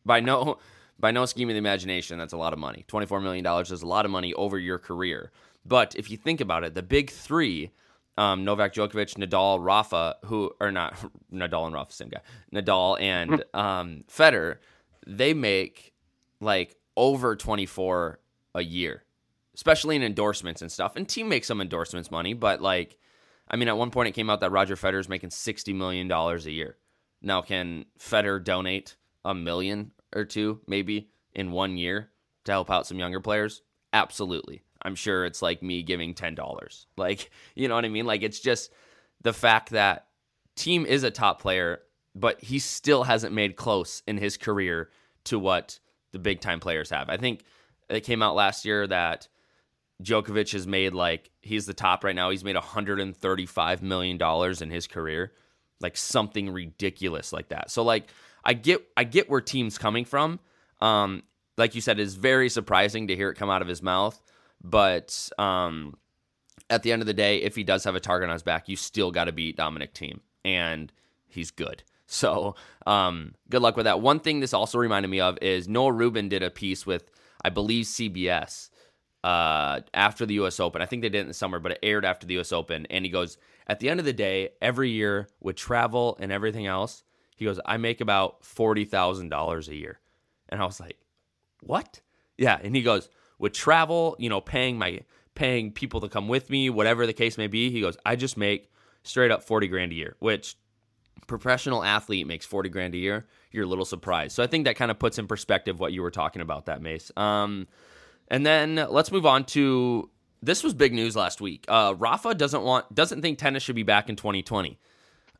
by 0.06 0.20
no 0.20 0.56
by 1.00 1.10
no 1.10 1.24
scheme 1.26 1.48
of 1.48 1.54
the 1.54 1.58
imagination, 1.58 2.18
that's 2.18 2.32
a 2.32 2.38
lot 2.38 2.52
of 2.52 2.58
money. 2.58 2.84
Twenty 2.86 3.06
four 3.06 3.20
million 3.20 3.44
dollars 3.44 3.72
is 3.72 3.82
a 3.82 3.86
lot 3.86 4.04
of 4.04 4.10
money 4.10 4.34
over 4.34 4.58
your 4.58 4.78
career. 4.78 5.32
But 5.64 5.94
if 5.94 6.10
you 6.10 6.16
think 6.16 6.40
about 6.40 6.64
it, 6.64 6.74
the 6.74 6.82
big 6.82 7.10
three. 7.10 7.70
Um, 8.18 8.44
Novak 8.44 8.74
Djokovic, 8.74 9.14
Nadal, 9.16 9.64
Rafa, 9.64 10.16
who 10.26 10.50
are 10.60 10.72
not 10.72 10.94
Nadal 11.32 11.66
and 11.66 11.74
Rafa, 11.74 11.92
same 11.92 12.08
guy. 12.10 12.20
Nadal 12.52 13.00
and 13.00 13.44
um, 13.54 14.04
Federer, 14.08 14.58
they 15.06 15.32
make 15.32 15.94
like 16.38 16.76
over 16.96 17.34
24 17.34 18.18
a 18.56 18.62
year 18.62 19.04
especially 19.60 19.94
in 19.94 20.02
endorsements 20.02 20.62
and 20.62 20.72
stuff. 20.72 20.96
And 20.96 21.06
Thiem 21.06 21.28
makes 21.28 21.46
some 21.46 21.60
endorsements 21.60 22.10
money, 22.10 22.32
but 22.32 22.62
like, 22.62 22.96
I 23.46 23.56
mean, 23.56 23.68
at 23.68 23.76
one 23.76 23.90
point 23.90 24.08
it 24.08 24.12
came 24.12 24.30
out 24.30 24.40
that 24.40 24.50
Roger 24.50 24.74
Federer 24.74 25.00
is 25.00 25.08
making 25.08 25.30
sixty 25.30 25.74
million 25.74 26.08
dollars 26.08 26.46
a 26.46 26.50
year. 26.50 26.76
Now, 27.20 27.42
can 27.42 27.84
Federer 27.98 28.42
donate 28.42 28.96
a 29.24 29.34
million 29.34 29.90
or 30.14 30.24
two, 30.24 30.60
maybe 30.66 31.10
in 31.34 31.52
one 31.52 31.76
year, 31.76 32.10
to 32.44 32.52
help 32.52 32.70
out 32.70 32.86
some 32.86 32.98
younger 32.98 33.20
players? 33.20 33.62
Absolutely. 33.92 34.62
I'm 34.82 34.94
sure 34.94 35.24
it's 35.24 35.42
like 35.42 35.62
me 35.62 35.82
giving 35.82 36.14
ten 36.14 36.34
dollars. 36.34 36.86
Like, 36.96 37.30
you 37.54 37.68
know 37.68 37.74
what 37.74 37.84
I 37.84 37.88
mean? 37.88 38.06
Like, 38.06 38.22
it's 38.22 38.40
just 38.40 38.72
the 39.20 39.32
fact 39.32 39.70
that 39.70 40.06
Thiem 40.56 40.86
is 40.86 41.02
a 41.04 41.10
top 41.10 41.40
player, 41.40 41.80
but 42.14 42.40
he 42.42 42.58
still 42.58 43.04
hasn't 43.04 43.34
made 43.34 43.56
close 43.56 44.02
in 44.06 44.16
his 44.18 44.36
career 44.36 44.90
to 45.24 45.38
what 45.38 45.78
the 46.12 46.18
big 46.18 46.40
time 46.40 46.60
players 46.60 46.90
have. 46.90 47.08
I 47.08 47.16
think 47.16 47.44
it 47.88 48.00
came 48.00 48.22
out 48.22 48.34
last 48.34 48.64
year 48.64 48.86
that 48.86 49.28
Djokovic 50.02 50.52
has 50.52 50.66
made 50.66 50.94
like 50.94 51.30
he's 51.42 51.66
the 51.66 51.74
top 51.74 52.04
right 52.04 52.14
now. 52.16 52.30
He's 52.30 52.44
made 52.44 52.56
135 52.56 53.82
million 53.82 54.16
dollars 54.18 54.62
in 54.62 54.70
his 54.70 54.86
career. 54.86 55.32
like 55.80 55.96
something 55.96 56.50
ridiculous 56.50 57.32
like 57.32 57.48
that. 57.48 57.70
So 57.70 57.82
like 57.82 58.08
I 58.50 58.52
get 58.52 58.84
I 58.96 59.04
get 59.04 59.30
where 59.30 59.40
Thiem's 59.40 59.78
coming 59.78 60.04
from. 60.04 60.40
Um, 60.80 61.22
like 61.56 61.76
you 61.76 61.80
said, 61.80 62.00
it's 62.00 62.14
very 62.14 62.48
surprising 62.48 63.06
to 63.06 63.14
hear 63.14 63.30
it 63.30 63.36
come 63.36 63.48
out 63.48 63.62
of 63.62 63.68
his 63.68 63.80
mouth. 63.80 64.20
But 64.60 65.30
um, 65.38 65.96
at 66.68 66.82
the 66.82 66.90
end 66.90 67.00
of 67.00 67.06
the 67.06 67.14
day, 67.14 67.42
if 67.42 67.54
he 67.54 67.62
does 67.62 67.84
have 67.84 67.94
a 67.94 68.00
target 68.00 68.28
on 68.28 68.32
his 68.32 68.42
back, 68.42 68.68
you 68.68 68.74
still 68.74 69.12
got 69.12 69.26
to 69.26 69.32
beat 69.32 69.56
Dominic 69.56 69.94
Thiem, 69.94 70.18
and 70.44 70.92
he's 71.28 71.52
good. 71.52 71.84
So 72.12 72.56
um, 72.88 73.36
good 73.48 73.62
luck 73.62 73.76
with 73.76 73.84
that. 73.84 74.00
One 74.00 74.18
thing 74.18 74.40
this 74.40 74.52
also 74.52 74.78
reminded 74.78 75.06
me 75.06 75.20
of 75.20 75.38
is 75.40 75.68
Noah 75.68 75.92
Rubin 75.92 76.28
did 76.28 76.42
a 76.42 76.50
piece 76.50 76.84
with, 76.84 77.08
I 77.44 77.50
believe, 77.50 77.86
CBS 77.86 78.70
uh, 79.22 79.82
after 79.94 80.26
the 80.26 80.34
U.S. 80.34 80.58
Open. 80.58 80.82
I 80.82 80.86
think 80.86 81.02
they 81.02 81.08
did 81.08 81.18
it 81.18 81.20
in 81.20 81.28
the 81.28 81.34
summer, 81.34 81.60
but 81.60 81.70
it 81.70 81.78
aired 81.84 82.04
after 82.04 82.26
the 82.26 82.34
U.S. 82.34 82.50
Open. 82.50 82.84
And 82.86 83.04
he 83.04 83.12
goes, 83.12 83.38
at 83.68 83.78
the 83.78 83.88
end 83.88 84.00
of 84.00 84.06
the 84.06 84.12
day, 84.12 84.48
every 84.60 84.90
year 84.90 85.28
with 85.38 85.54
travel 85.54 86.18
and 86.18 86.32
everything 86.32 86.66
else, 86.66 87.04
he 87.40 87.46
goes, 87.46 87.58
I 87.64 87.78
make 87.78 88.00
about 88.00 88.44
forty 88.44 88.84
thousand 88.84 89.30
dollars 89.30 89.68
a 89.68 89.74
year. 89.74 89.98
And 90.48 90.60
I 90.62 90.66
was 90.66 90.78
like, 90.78 90.98
what? 91.62 92.00
Yeah. 92.36 92.58
And 92.62 92.76
he 92.76 92.82
goes, 92.82 93.08
with 93.38 93.52
travel, 93.52 94.14
you 94.18 94.28
know, 94.28 94.40
paying 94.40 94.78
my 94.78 95.00
paying 95.34 95.72
people 95.72 96.00
to 96.02 96.08
come 96.08 96.28
with 96.28 96.50
me, 96.50 96.70
whatever 96.70 97.06
the 97.06 97.12
case 97.12 97.38
may 97.38 97.46
be, 97.46 97.70
he 97.70 97.80
goes, 97.80 97.96
I 98.04 98.14
just 98.14 98.36
make 98.36 98.70
straight 99.02 99.30
up 99.30 99.42
40 99.42 99.68
grand 99.68 99.92
a 99.92 99.94
year, 99.94 100.16
which 100.18 100.56
professional 101.26 101.82
athlete 101.82 102.26
makes 102.26 102.44
40 102.44 102.68
grand 102.68 102.94
a 102.94 102.98
year. 102.98 103.26
You're 103.50 103.64
a 103.64 103.68
little 103.68 103.84
surprised. 103.84 104.32
So 104.34 104.42
I 104.42 104.46
think 104.46 104.66
that 104.66 104.76
kind 104.76 104.90
of 104.90 104.98
puts 104.98 105.18
in 105.18 105.26
perspective 105.26 105.80
what 105.80 105.92
you 105.92 106.02
were 106.02 106.10
talking 106.10 106.42
about 106.42 106.66
that 106.66 106.82
Mace. 106.82 107.10
Um, 107.16 107.68
and 108.28 108.44
then 108.44 108.86
let's 108.90 109.10
move 109.10 109.24
on 109.24 109.44
to 109.46 110.10
this 110.42 110.62
was 110.62 110.74
big 110.74 110.92
news 110.92 111.16
last 111.16 111.40
week. 111.40 111.64
Uh, 111.68 111.94
Rafa 111.96 112.34
doesn't 112.34 112.62
want 112.62 112.94
doesn't 112.94 113.22
think 113.22 113.38
tennis 113.38 113.62
should 113.62 113.76
be 113.76 113.82
back 113.82 114.08
in 114.08 114.16
2020. 114.16 114.78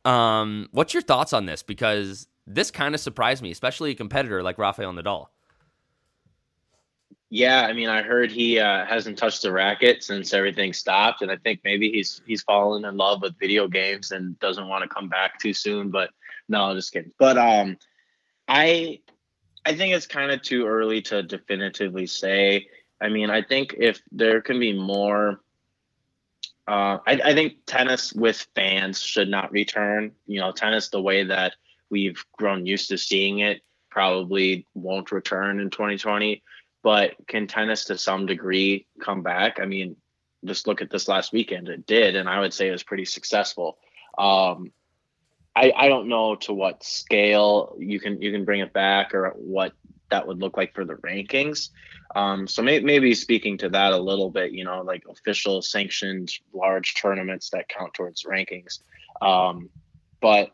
Um, 0.05 0.67
what's 0.71 0.93
your 0.93 1.03
thoughts 1.03 1.33
on 1.33 1.45
this? 1.45 1.63
Because 1.63 2.27
this 2.47 2.71
kind 2.71 2.95
of 2.95 3.01
surprised 3.01 3.41
me, 3.41 3.51
especially 3.51 3.91
a 3.91 3.95
competitor 3.95 4.41
like 4.43 4.57
Rafael 4.57 4.93
Nadal. 4.93 5.27
Yeah, 7.33 7.61
I 7.61 7.71
mean, 7.71 7.87
I 7.87 8.01
heard 8.01 8.29
he 8.29 8.59
uh, 8.59 8.85
hasn't 8.85 9.17
touched 9.17 9.41
the 9.41 9.53
racket 9.53 10.03
since 10.03 10.33
everything 10.33 10.73
stopped, 10.73 11.21
and 11.21 11.31
I 11.31 11.37
think 11.37 11.61
maybe 11.63 11.89
he's 11.89 12.21
he's 12.25 12.41
fallen 12.41 12.83
in 12.83 12.97
love 12.97 13.21
with 13.21 13.39
video 13.39 13.69
games 13.69 14.11
and 14.11 14.37
doesn't 14.39 14.67
want 14.67 14.83
to 14.83 14.93
come 14.93 15.07
back 15.07 15.39
too 15.39 15.53
soon. 15.53 15.91
But 15.91 16.09
no, 16.49 16.63
I'm 16.63 16.75
just 16.75 16.91
kidding. 16.91 17.13
But 17.17 17.37
um, 17.37 17.77
I 18.49 18.99
I 19.65 19.75
think 19.75 19.95
it's 19.95 20.07
kind 20.07 20.31
of 20.31 20.41
too 20.41 20.67
early 20.67 21.01
to 21.03 21.23
definitively 21.23 22.05
say. 22.05 22.67
I 22.99 23.07
mean, 23.07 23.29
I 23.29 23.41
think 23.41 23.75
if 23.79 24.01
there 24.11 24.41
can 24.41 24.59
be 24.59 24.73
more, 24.73 25.39
uh, 26.67 26.97
I, 27.05 27.21
I 27.23 27.33
think 27.33 27.65
tennis 27.65 28.13
with 28.13 28.47
fans 28.55 29.01
should 29.01 29.29
not 29.29 29.51
return. 29.51 30.11
You 30.27 30.39
know, 30.39 30.51
tennis 30.51 30.89
the 30.89 31.01
way 31.01 31.23
that 31.23 31.55
we've 31.89 32.23
grown 32.37 32.65
used 32.65 32.89
to 32.89 32.97
seeing 32.97 33.39
it 33.39 33.61
probably 33.89 34.65
won't 34.73 35.11
return 35.11 35.59
in 35.59 35.69
2020 35.69 36.41
but 36.83 37.15
can 37.27 37.47
tennis 37.47 37.85
to 37.85 37.97
some 37.97 38.25
degree 38.25 38.87
come 38.99 39.21
back? 39.21 39.59
I 39.59 39.65
mean, 39.65 39.95
just 40.45 40.67
look 40.67 40.81
at 40.81 40.89
this 40.89 41.07
last 41.07 41.31
weekend. 41.31 41.69
It 41.69 41.85
did, 41.85 42.15
and 42.15 42.27
I 42.27 42.39
would 42.39 42.53
say 42.53 42.67
it 42.67 42.71
was 42.71 42.83
pretty 42.83 43.05
successful. 43.05 43.77
Um, 44.17 44.71
I, 45.55 45.73
I 45.75 45.87
don't 45.89 46.07
know 46.07 46.35
to 46.37 46.53
what 46.53 46.83
scale 46.83 47.75
you 47.77 47.99
can 47.99 48.21
you 48.21 48.31
can 48.31 48.45
bring 48.45 48.61
it 48.61 48.73
back 48.73 49.13
or 49.13 49.33
what 49.35 49.73
that 50.11 50.27
would 50.27 50.39
look 50.39 50.55
like 50.57 50.73
for 50.73 50.85
the 50.85 50.95
rankings. 50.95 51.69
Um, 52.15 52.47
so 52.47 52.61
may, 52.61 52.79
maybe 52.79 53.13
speaking 53.13 53.57
to 53.59 53.69
that 53.69 53.93
a 53.93 53.97
little 53.97 54.29
bit, 54.29 54.51
you 54.51 54.63
know, 54.63 54.81
like 54.81 55.03
official 55.09 55.61
sanctioned 55.61 56.31
large 56.53 56.93
tournaments 56.95 57.49
that 57.49 57.69
count 57.69 57.93
towards 57.93 58.23
rankings. 58.23 58.79
Um, 59.21 59.69
but 60.21 60.51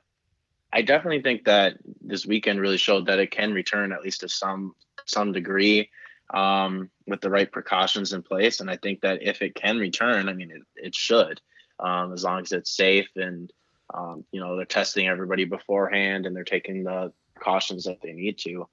I 0.71 0.81
definitely 0.81 1.21
think 1.21 1.45
that 1.45 1.77
this 2.01 2.25
weekend 2.25 2.59
really 2.59 2.77
showed 2.77 3.07
that 3.07 3.19
it 3.19 3.31
can 3.31 3.53
return 3.53 3.91
at 3.91 4.01
least 4.01 4.21
to 4.21 4.29
some 4.29 4.75
some 5.05 5.31
degree 5.31 5.89
um, 6.33 6.89
with 7.07 7.21
the 7.21 7.29
right 7.29 7.51
precautions 7.51 8.13
in 8.13 8.21
place. 8.21 8.59
And 8.59 8.69
I 8.69 8.77
think 8.77 9.01
that 9.01 9.23
if 9.23 9.41
it 9.41 9.55
can 9.55 9.77
return, 9.77 10.27
I 10.27 10.33
mean, 10.33 10.51
it, 10.51 10.61
it 10.75 10.95
should, 10.95 11.39
um, 11.79 12.13
as 12.13 12.23
long 12.23 12.41
as 12.41 12.51
it's 12.51 12.75
safe 12.75 13.07
and, 13.15 13.51
um, 13.93 14.25
you 14.31 14.41
know, 14.41 14.57
they're 14.57 14.65
testing 14.65 15.07
everybody 15.07 15.45
beforehand 15.45 16.25
and 16.25 16.35
they're 16.35 16.43
taking 16.43 16.83
the 16.83 17.13
cautions 17.39 17.85
that 17.85 18.01
they 18.01 18.11
need 18.11 18.37
to. 18.39 18.67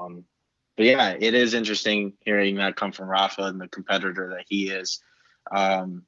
Um, 0.00 0.24
but 0.76 0.86
yeah, 0.86 1.14
it 1.18 1.34
is 1.34 1.54
interesting 1.54 2.14
hearing 2.20 2.56
that 2.56 2.76
come 2.76 2.92
from 2.92 3.08
Rafa 3.08 3.42
and 3.42 3.60
the 3.60 3.68
competitor 3.68 4.30
that 4.36 4.46
he 4.48 4.70
is. 4.70 5.02
Um, 5.50 6.04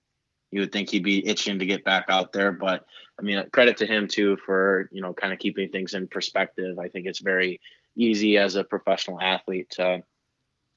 you 0.50 0.60
would 0.60 0.72
think 0.72 0.90
he'd 0.90 1.04
be 1.04 1.26
itching 1.26 1.58
to 1.58 1.66
get 1.66 1.84
back 1.84 2.06
out 2.08 2.32
there, 2.32 2.52
but 2.52 2.84
I 3.18 3.22
mean, 3.22 3.42
credit 3.52 3.78
to 3.78 3.86
him 3.86 4.06
too 4.08 4.36
for 4.44 4.88
you 4.92 5.02
know 5.02 5.12
kind 5.12 5.32
of 5.32 5.38
keeping 5.38 5.70
things 5.70 5.94
in 5.94 6.08
perspective. 6.08 6.78
I 6.78 6.88
think 6.88 7.06
it's 7.06 7.20
very 7.20 7.60
easy 7.96 8.38
as 8.38 8.56
a 8.56 8.64
professional 8.64 9.20
athlete 9.20 9.70
to 9.70 10.02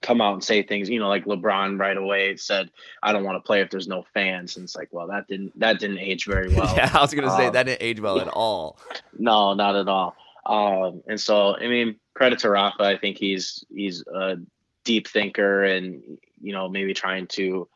come 0.02 0.22
out 0.22 0.34
and 0.34 0.44
say 0.44 0.62
things, 0.62 0.90
you 0.90 1.00
know, 1.00 1.08
like 1.08 1.26
LeBron 1.26 1.80
right 1.80 1.98
away 1.98 2.36
said, 2.38 2.70
"I 3.02 3.12
don't 3.12 3.24
want 3.24 3.38
to 3.38 3.46
play 3.46 3.62
if 3.62 3.70
there's 3.70 3.88
no 3.88 4.06
fans," 4.14 4.56
and 4.56 4.64
it's 4.64 4.76
like, 4.76 4.90
well, 4.92 5.08
that 5.08 5.28
didn't 5.28 5.58
that 5.60 5.80
didn't 5.80 6.00
age 6.00 6.26
very 6.26 6.50
well. 6.56 6.74
yeah, 6.76 6.92
I 6.94 7.02
was 7.02 7.14
gonna 7.14 7.36
say 7.36 7.48
um, 7.48 7.54
that 7.54 7.64
didn't 7.64 7.82
age 7.82 8.00
well 8.00 8.20
at 8.20 8.28
all. 8.34 8.80
No, 9.18 9.54
not 9.54 9.76
at 9.76 9.88
all. 9.88 10.16
Um, 10.46 11.02
and 11.08 11.20
so, 11.20 11.56
I 11.56 11.68
mean, 11.68 11.96
credit 12.16 12.40
to 12.40 12.50
Rafa. 12.50 12.84
I 12.84 12.98
think 12.98 13.18
he's 13.18 13.64
he's 13.74 14.04
a 14.08 14.38
deep 14.84 15.08
thinker, 15.08 15.64
and 15.64 16.18
you 16.42 16.54
know, 16.54 16.68
maybe 16.68 16.94
trying 16.94 17.28
to 17.28 17.68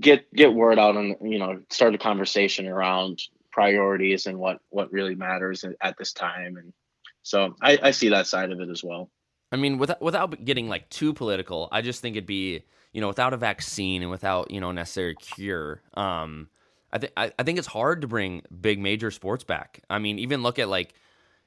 get 0.00 0.32
get 0.34 0.52
word 0.52 0.78
out 0.78 0.96
and 0.96 1.16
you 1.22 1.38
know 1.38 1.60
start 1.70 1.94
a 1.94 1.98
conversation 1.98 2.66
around 2.66 3.22
priorities 3.52 4.26
and 4.26 4.38
what 4.38 4.58
what 4.70 4.92
really 4.92 5.14
matters 5.14 5.64
at 5.80 5.96
this 5.96 6.12
time 6.12 6.58
and 6.58 6.74
so 7.22 7.54
I, 7.62 7.78
I 7.82 7.90
see 7.92 8.10
that 8.10 8.26
side 8.26 8.52
of 8.52 8.60
it 8.60 8.68
as 8.68 8.84
well 8.84 9.08
I 9.52 9.56
mean, 9.56 9.78
without 9.78 10.02
without 10.02 10.44
getting 10.44 10.68
like 10.68 10.88
too 10.90 11.12
political, 11.12 11.68
I 11.70 11.82
just 11.82 12.00
think 12.00 12.16
it'd 12.16 12.26
be 12.26 12.62
you 12.92 13.00
know 13.00 13.08
without 13.08 13.32
a 13.32 13.36
vaccine 13.36 14.02
and 14.02 14.10
without 14.10 14.50
you 14.50 14.60
know 14.60 14.72
necessary 14.72 15.14
cure. 15.14 15.82
Um, 15.94 16.48
I 16.92 16.98
think 16.98 17.12
I 17.16 17.42
think 17.42 17.58
it's 17.58 17.68
hard 17.68 18.00
to 18.00 18.08
bring 18.08 18.42
big 18.60 18.78
major 18.78 19.10
sports 19.10 19.44
back. 19.44 19.82
I 19.88 19.98
mean, 19.98 20.18
even 20.18 20.42
look 20.42 20.58
at 20.58 20.68
like 20.68 20.94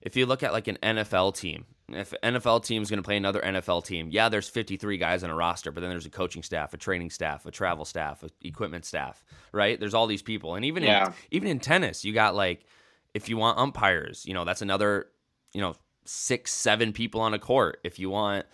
if 0.01 0.15
you 0.15 0.25
look 0.25 0.43
at 0.43 0.53
like 0.53 0.67
an 0.67 0.77
NFL 0.81 1.35
team, 1.35 1.65
if 1.89 2.13
NFL 2.23 2.63
team 2.63 2.81
is 2.81 2.89
going 2.89 2.99
to 2.99 3.03
play 3.03 3.17
another 3.17 3.41
NFL 3.41 3.85
team, 3.85 4.09
yeah, 4.11 4.29
there's 4.29 4.47
53 4.47 4.97
guys 4.97 5.23
on 5.23 5.29
a 5.29 5.35
roster, 5.35 5.71
but 5.71 5.81
then 5.81 5.89
there's 5.89 6.05
a 6.05 6.09
coaching 6.09 6.43
staff, 6.43 6.73
a 6.73 6.77
training 6.77 7.09
staff, 7.09 7.45
a 7.45 7.51
travel 7.51 7.85
staff, 7.85 8.23
a 8.23 8.29
equipment 8.41 8.85
staff, 8.85 9.23
right? 9.51 9.79
There's 9.79 9.93
all 9.93 10.07
these 10.07 10.21
people, 10.21 10.55
and 10.55 10.65
even 10.65 10.83
yeah. 10.83 11.07
in, 11.07 11.13
even 11.31 11.49
in 11.49 11.59
tennis, 11.59 12.05
you 12.05 12.13
got 12.13 12.35
like 12.35 12.65
if 13.13 13.29
you 13.29 13.37
want 13.37 13.57
umpires, 13.57 14.25
you 14.25 14.33
know, 14.33 14.45
that's 14.45 14.61
another 14.61 15.07
you 15.53 15.61
know 15.61 15.75
six, 16.05 16.51
seven 16.51 16.91
people 16.91 17.21
on 17.21 17.33
a 17.33 17.39
court. 17.39 17.79
If 17.83 17.99
you 17.99 18.09
want 18.09 18.45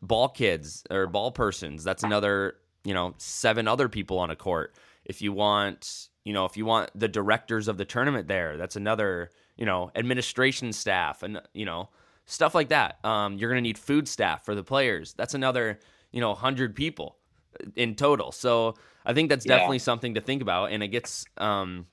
ball 0.00 0.28
kids 0.28 0.84
or 0.90 1.06
ball 1.06 1.32
persons, 1.32 1.84
that's 1.84 2.02
another, 2.02 2.54
you 2.84 2.94
know, 2.94 3.14
seven 3.18 3.68
other 3.68 3.88
people 3.88 4.18
on 4.18 4.30
a 4.30 4.36
court. 4.36 4.74
If 5.04 5.22
you 5.22 5.32
want, 5.32 6.08
you 6.24 6.32
know, 6.32 6.44
if 6.44 6.56
you 6.56 6.64
want 6.64 6.90
the 6.94 7.08
directors 7.08 7.68
of 7.68 7.76
the 7.76 7.84
tournament 7.84 8.28
there, 8.28 8.56
that's 8.56 8.76
another, 8.76 9.30
you 9.56 9.66
know, 9.66 9.90
administration 9.94 10.72
staff 10.72 11.22
and, 11.22 11.40
you 11.52 11.64
know, 11.64 11.88
stuff 12.26 12.54
like 12.54 12.68
that. 12.68 13.04
Um, 13.04 13.36
you're 13.36 13.50
going 13.50 13.62
to 13.62 13.66
need 13.66 13.78
food 13.78 14.08
staff 14.08 14.44
for 14.44 14.54
the 14.54 14.64
players. 14.64 15.14
That's 15.14 15.34
another, 15.34 15.80
you 16.12 16.20
know, 16.20 16.30
100 16.30 16.74
people 16.74 17.16
in 17.76 17.94
total. 17.94 18.32
So 18.32 18.74
I 19.04 19.14
think 19.14 19.28
that's 19.28 19.44
definitely 19.44 19.78
yeah. 19.78 19.82
something 19.82 20.14
to 20.14 20.20
think 20.20 20.42
about. 20.42 20.72
And 20.72 20.82
it 20.82 20.88
gets, 20.88 21.24
um, 21.38 21.86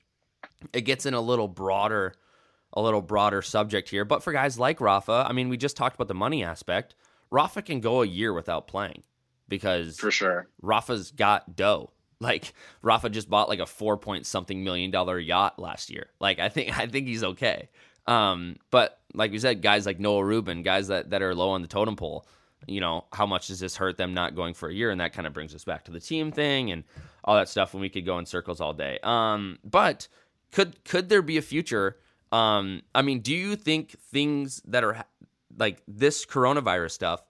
it 0.72 0.82
gets 0.82 1.06
in 1.06 1.14
a 1.14 1.20
little 1.20 1.48
broader 1.48 2.14
a 2.74 2.82
little 2.82 3.02
broader 3.02 3.42
subject 3.42 3.88
here. 3.88 4.04
But 4.04 4.22
for 4.22 4.32
guys 4.32 4.58
like 4.58 4.80
Rafa, 4.80 5.24
I 5.28 5.32
mean, 5.32 5.48
we 5.48 5.56
just 5.56 5.76
talked 5.76 5.96
about 5.96 6.08
the 6.08 6.14
money 6.14 6.44
aspect. 6.44 6.94
Rafa 7.30 7.62
can 7.62 7.80
go 7.80 8.02
a 8.02 8.06
year 8.06 8.32
without 8.32 8.66
playing 8.66 9.02
because 9.48 9.98
for 9.98 10.10
sure 10.10 10.48
Rafa's 10.62 11.10
got 11.10 11.56
dough. 11.56 11.90
Like 12.20 12.52
Rafa 12.82 13.10
just 13.10 13.30
bought 13.30 13.48
like 13.48 13.60
a 13.60 13.66
four 13.66 13.96
point 13.96 14.26
something 14.26 14.64
million 14.64 14.90
dollar 14.90 15.20
yacht 15.20 15.60
last 15.60 15.88
year. 15.88 16.08
Like 16.18 16.40
I 16.40 16.48
think 16.48 16.76
I 16.76 16.88
think 16.88 17.06
he's 17.06 17.22
okay. 17.22 17.68
Um, 18.08 18.56
but 18.72 18.98
like 19.14 19.30
we 19.30 19.38
said, 19.38 19.62
guys 19.62 19.86
like 19.86 20.00
Noah 20.00 20.24
Rubin, 20.24 20.64
guys 20.64 20.88
that, 20.88 21.10
that 21.10 21.22
are 21.22 21.32
low 21.32 21.50
on 21.50 21.62
the 21.62 21.68
totem 21.68 21.94
pole, 21.94 22.26
you 22.66 22.80
know, 22.80 23.04
how 23.12 23.24
much 23.24 23.46
does 23.46 23.60
this 23.60 23.76
hurt 23.76 23.98
them 23.98 24.14
not 24.14 24.34
going 24.34 24.54
for 24.54 24.68
a 24.68 24.74
year? 24.74 24.90
And 24.90 25.00
that 25.00 25.12
kind 25.12 25.28
of 25.28 25.32
brings 25.32 25.54
us 25.54 25.62
back 25.62 25.84
to 25.84 25.92
the 25.92 26.00
Thiem 26.00 26.34
thing 26.34 26.72
and 26.72 26.82
all 27.22 27.36
that 27.36 27.48
stuff 27.48 27.72
when 27.72 27.82
we 27.82 27.88
could 27.88 28.04
go 28.04 28.18
in 28.18 28.26
circles 28.26 28.60
all 28.60 28.72
day. 28.72 28.98
Um, 29.04 29.60
but 29.62 30.08
could 30.50 30.82
could 30.82 31.08
there 31.08 31.22
be 31.22 31.36
a 31.36 31.42
future 31.42 31.98
um, 32.32 32.82
I 32.94 33.02
mean, 33.02 33.20
do 33.20 33.34
you 33.34 33.56
think 33.56 33.98
things 34.00 34.60
that 34.66 34.84
are 34.84 35.04
like 35.56 35.82
this 35.88 36.26
coronavirus 36.26 36.92
stuff 36.92 37.22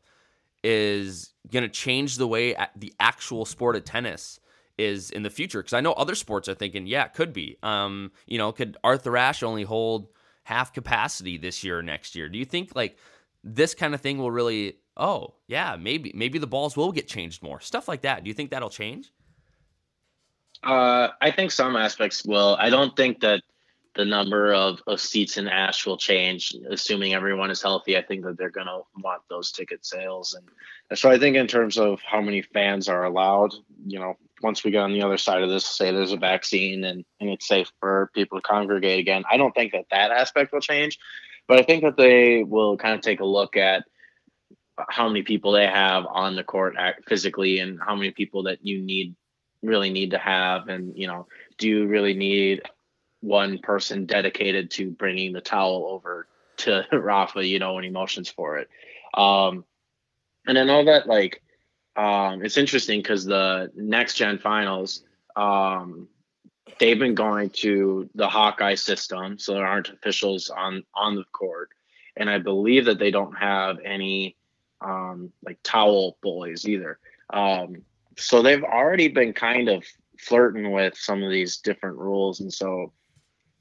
is 0.71 1.33
going 1.51 1.63
to 1.63 1.69
change 1.69 2.19
the 2.19 2.29
way 2.29 2.55
the 2.77 2.93
actual 3.01 3.47
sport 3.47 3.75
of 3.75 3.85
tennis 3.85 4.39
is 4.77 5.11
in 5.11 5.23
the 5.23 5.31
future? 5.31 5.61
Because 5.61 5.73
I 5.73 5.81
know 5.81 5.93
other 5.93 6.15
sports 6.15 6.47
are 6.47 6.55
thinking, 6.55 6.87
yeah, 6.87 7.07
it 7.07 7.15
could 7.15 7.33
be. 7.33 7.57
Um, 7.63 8.13
you 8.27 8.37
know, 8.37 8.53
could 8.53 8.77
Arthur 8.85 9.17
Ashe 9.17 9.43
only 9.43 9.63
hold 9.63 10.09
half 10.45 10.75
capacity 10.75 11.39
this 11.39 11.65
year 11.65 11.79
or 11.79 11.83
next 11.83 12.15
year? 12.15 12.29
Do 12.29 12.39
you 12.39 12.45
think 12.45 12.77
like 12.77 12.99
this 13.43 13.75
kind 13.75 13.95
of 13.95 14.03
thing 14.03 14.19
will 14.19 14.31
really? 14.31 14.77
Oh, 14.95 15.37
yeah, 15.47 15.77
maybe 15.81 16.13
maybe 16.15 16.39
the 16.39 16.47
balls 16.47 16.77
will 16.77 16.93
get 16.93 17.09
changed 17.09 17.43
more, 17.43 17.61
stuff 17.61 17.89
like 17.89 18.03
that. 18.03 18.23
Do 18.23 18.29
you 18.29 18.35
think 18.35 18.51
that'll 18.51 18.69
change? 18.69 19.11
Uh, 20.63 21.09
I 21.23 21.31
think 21.31 21.51
some 21.51 21.77
aspects 21.77 22.27
will. 22.27 22.57
I 22.61 22.69
don't 22.69 22.95
think 22.95 23.21
that 23.21 23.43
the 23.95 24.05
number 24.05 24.53
of, 24.53 24.81
of 24.87 25.01
seats 25.01 25.37
in 25.37 25.49
Ashe 25.49 25.87
will 25.87 25.97
change, 25.97 26.55
assuming 26.71 27.15
everyone 27.15 27.51
is 27.51 27.63
healthy. 27.63 27.97
I 27.97 28.03
think 28.03 28.25
that 28.25 28.39
they're 28.39 28.51
going 28.51 28.67
to 28.67 28.83
want 29.03 29.23
those 29.29 29.51
ticket 29.51 29.85
sales. 29.85 30.39
And 30.91 30.99
so 30.99 31.11
I 31.11 31.19
think 31.19 31.37
in 31.37 31.47
terms 31.47 31.79
of 31.79 32.01
how 32.03 32.21
many 32.21 32.43
fans 32.43 32.89
are 32.89 33.05
allowed, 33.05 33.55
you 33.87 33.99
know, 33.99 34.15
once 34.43 34.63
we 34.63 34.71
get 34.71 34.83
on 34.83 34.93
the 34.93 35.03
other 35.03 35.19
side 35.19 35.43
of 35.43 35.51
this, 35.51 35.67
say 35.67 35.91
there's 35.91 36.13
a 36.13 36.17
vaccine 36.17 36.85
and, 36.85 37.05
and 37.21 37.31
it's 37.31 37.49
safe 37.49 37.73
for 37.81 38.11
people 38.15 38.39
to 38.39 38.43
congregate 38.43 39.01
again, 39.01 39.25
I 39.31 39.37
don't 39.37 39.55
think 39.55 39.73
that 39.73 39.87
that 39.91 40.13
aspect 40.13 40.53
will 40.53 40.61
change. 40.61 40.99
But 41.49 41.59
I 41.59 41.63
think 41.63 41.83
that 41.83 41.97
they 41.97 42.45
will 42.45 42.77
kind 42.77 42.95
of 42.95 43.01
take 43.01 43.21
a 43.21 43.25
look 43.25 43.57
at 43.57 43.85
how 44.89 45.09
many 45.09 45.23
people 45.23 45.53
they 45.53 45.67
have 45.67 46.07
on 46.07 46.37
the 46.37 46.45
court 46.45 46.77
physically 47.09 47.59
and 47.59 47.81
how 47.81 47.97
many 47.97 48.11
people 48.11 48.45
that 48.45 48.65
you 48.65 48.81
need 48.81 49.17
really 49.63 49.91
need 49.91 50.13
to 50.13 50.19
have 50.19 50.69
and 50.69 50.97
you 50.97 51.09
know 51.09 51.27
do 51.57 51.69
you 51.69 51.87
really 51.89 52.15
need 52.15 52.63
one 53.21 53.59
person 53.59 54.07
dedicated 54.07 54.71
to 54.73 54.91
bringing 54.91 55.33
the 55.33 55.41
towel 55.41 55.87
over 55.89 56.27
to 56.59 56.87
Rafa, 56.93 57.45
you 57.45 57.59
know, 57.59 57.79
he 57.79 57.91
motions 57.91 58.29
for 58.29 58.59
it. 58.59 58.69
Um, 59.15 59.65
and 60.47 60.59
I 60.59 60.65
know 60.65 60.85
that 60.85 61.07
like 61.07 61.43
um, 61.97 62.45
it's 62.45 62.57
interesting 62.57 63.01
because 63.01 63.25
the 63.25 63.73
next 63.75 64.15
gen 64.15 64.39
finals, 64.39 65.03
um, 65.35 66.09
they've 66.79 66.99
been 66.99 67.17
going 67.17 67.51
to 67.51 68.09
the 68.15 68.29
Hawkeye 68.29 68.77
system, 68.77 69.39
so 69.39 69.55
there 69.55 69.67
aren't 69.67 69.89
officials 69.89 70.49
on 70.49 70.85
on 70.95 71.17
the 71.17 71.25
court, 71.33 71.71
and 72.17 72.31
I 72.31 72.39
believe 72.39 72.85
that 72.85 73.01
they 73.01 73.11
don't 73.11 73.37
have 73.37 73.79
any 73.85 74.37
um, 74.81 75.33
like 75.45 75.59
towel 75.65 76.19
boys 76.23 76.69
either. 76.69 76.99
Um, 77.31 77.83
so 78.17 78.43
they've 78.43 78.63
already 78.63 79.09
been 79.09 79.33
kind 79.33 79.69
of 79.69 79.85
flirting 80.19 80.71
with 80.71 80.97
some 80.97 81.23
of 81.23 81.31
these 81.31 81.59
different 81.59 81.99
rules, 81.99 82.41
and 82.41 82.53
so 82.53 82.93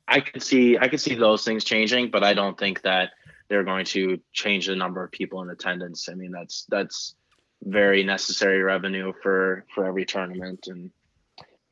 I 0.08 0.22
could 0.22 0.42
see 0.42 0.78
I 0.78 0.88
could 0.88 1.02
see 1.02 1.16
those 1.16 1.44
things 1.44 1.64
changing, 1.64 2.12
but 2.12 2.24
I 2.24 2.34
don't 2.34 2.58
think 2.58 2.82
that 2.84 3.12
they're 3.50 3.64
going 3.64 3.86
to 3.86 4.20
change 4.32 4.68
the 4.68 4.76
number 4.76 5.04
of 5.04 5.12
people 5.12 5.42
in 5.42 5.50
attendance. 5.50 6.10
I 6.10 6.14
mean, 6.14 6.32
that's 6.32 6.66
that's 6.70 7.16
very 7.64 8.04
necessary 8.04 8.62
revenue 8.62 9.14
for 9.22 9.66
for 9.74 9.86
every 9.86 10.06
tournament, 10.06 10.68
and 10.68 10.92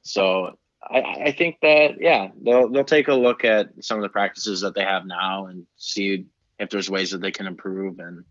so 0.01 0.57
I, 0.83 0.99
I 1.25 1.31
think 1.31 1.57
that 1.61 2.01
yeah, 2.01 2.29
they'll 2.41 2.69
they'll 2.69 2.83
take 2.83 3.07
a 3.07 3.13
look 3.13 3.45
at 3.45 3.69
some 3.81 3.97
of 3.97 4.03
the 4.03 4.09
practices 4.09 4.61
that 4.61 4.75
they 4.75 4.83
have 4.83 5.05
now 5.05 5.47
and 5.47 5.65
see 5.77 6.25
if 6.59 6.69
there's 6.69 6.89
ways 6.89 7.11
that 7.11 7.21
they 7.21 7.31
can 7.31 7.47
improve 7.47 7.99
and 7.99 8.23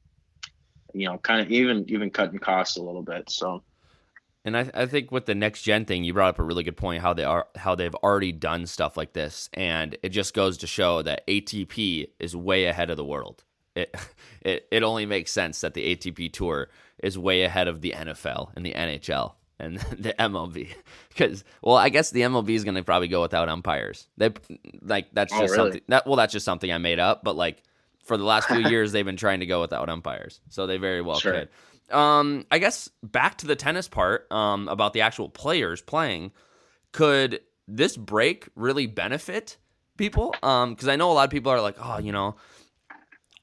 you 0.92 1.06
know 1.06 1.18
kind 1.18 1.40
of 1.40 1.50
even 1.50 1.84
even 1.88 2.10
cutting 2.10 2.38
costs 2.38 2.76
a 2.76 2.82
little 2.82 3.02
bit. 3.02 3.30
So 3.30 3.62
and 4.44 4.56
I, 4.56 4.70
I 4.74 4.86
think 4.86 5.10
with 5.10 5.26
the 5.26 5.34
next 5.34 5.62
gen 5.62 5.84
thing, 5.84 6.04
you 6.04 6.12
brought 6.12 6.30
up 6.30 6.38
a 6.38 6.42
really 6.42 6.62
good 6.62 6.76
point 6.76 7.02
how 7.02 7.14
they 7.14 7.24
are 7.24 7.46
how 7.56 7.74
they've 7.74 7.94
already 7.96 8.32
done 8.32 8.66
stuff 8.66 8.96
like 8.96 9.14
this, 9.14 9.48
and 9.54 9.96
it 10.02 10.10
just 10.10 10.34
goes 10.34 10.58
to 10.58 10.66
show 10.66 11.02
that 11.02 11.26
ATP 11.26 12.08
is 12.18 12.36
way 12.36 12.66
ahead 12.66 12.90
of 12.90 12.96
the 12.96 13.04
world. 13.04 13.44
It 13.74 13.94
it 14.42 14.66
it 14.70 14.82
only 14.82 15.06
makes 15.06 15.32
sense 15.32 15.60
that 15.62 15.74
the 15.74 15.96
ATP 15.96 16.32
tour 16.32 16.68
is 17.02 17.18
way 17.18 17.42
ahead 17.42 17.68
of 17.68 17.80
the 17.80 17.92
NFL 17.92 18.50
and 18.54 18.64
the 18.64 18.72
NHL 18.72 19.32
and 19.58 19.78
the 19.98 20.14
MLB 20.18 20.68
because 21.08 21.44
well, 21.62 21.76
I 21.76 21.88
guess 21.88 22.10
the 22.10 22.20
MLB 22.20 22.50
is 22.50 22.64
going 22.64 22.76
to 22.76 22.84
probably 22.84 23.08
go 23.08 23.22
without 23.22 23.48
umpires. 23.48 24.08
They 24.18 24.30
like 24.82 25.08
that's 25.12 25.32
oh, 25.32 25.40
just 25.40 25.52
really? 25.52 25.56
something 25.56 25.82
that 25.88 26.06
well, 26.06 26.16
that's 26.16 26.32
just 26.32 26.44
something 26.44 26.70
I 26.70 26.78
made 26.78 26.98
up, 26.98 27.24
but 27.24 27.34
like 27.34 27.62
for 28.04 28.18
the 28.18 28.24
last 28.24 28.48
few 28.48 28.68
years 28.68 28.92
they've 28.92 29.04
been 29.06 29.16
trying 29.16 29.40
to 29.40 29.46
go 29.46 29.62
without 29.62 29.88
umpires, 29.88 30.40
so 30.50 30.66
they 30.66 30.76
very 30.76 31.00
well 31.00 31.18
sure. 31.18 31.32
could. 31.32 31.48
Um, 31.90 32.46
I 32.50 32.58
guess 32.58 32.88
back 33.02 33.38
to 33.38 33.46
the 33.46 33.56
tennis 33.56 33.88
part 33.88 34.30
um, 34.32 34.68
about 34.68 34.92
the 34.92 35.02
actual 35.02 35.28
players 35.28 35.82
playing. 35.82 36.32
Could 36.92 37.40
this 37.68 37.96
break 37.96 38.48
really 38.54 38.86
benefit 38.86 39.58
people? 39.96 40.34
Um, 40.42 40.70
because 40.70 40.88
um, 40.88 40.92
I 40.92 40.96
know 40.96 41.10
a 41.10 41.14
lot 41.14 41.24
of 41.24 41.30
people 41.30 41.52
are 41.52 41.60
like, 41.60 41.76
oh, 41.78 41.98
you 41.98 42.12
know, 42.12 42.36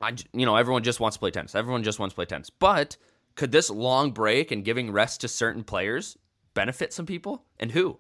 I, 0.01 0.13
you 0.33 0.45
know, 0.45 0.55
everyone 0.55 0.83
just 0.83 0.99
wants 0.99 1.17
to 1.17 1.19
play 1.19 1.31
tennis. 1.31 1.55
Everyone 1.55 1.83
just 1.83 1.99
wants 1.99 2.13
to 2.13 2.15
play 2.15 2.25
tennis. 2.25 2.49
But 2.49 2.97
could 3.35 3.51
this 3.51 3.69
long 3.69 4.11
break 4.11 4.51
and 4.51 4.65
giving 4.65 4.91
rest 4.91 5.21
to 5.21 5.27
certain 5.27 5.63
players 5.63 6.17
benefit 6.53 6.93
some 6.93 7.05
people, 7.05 7.45
and 7.59 7.71
who? 7.71 7.99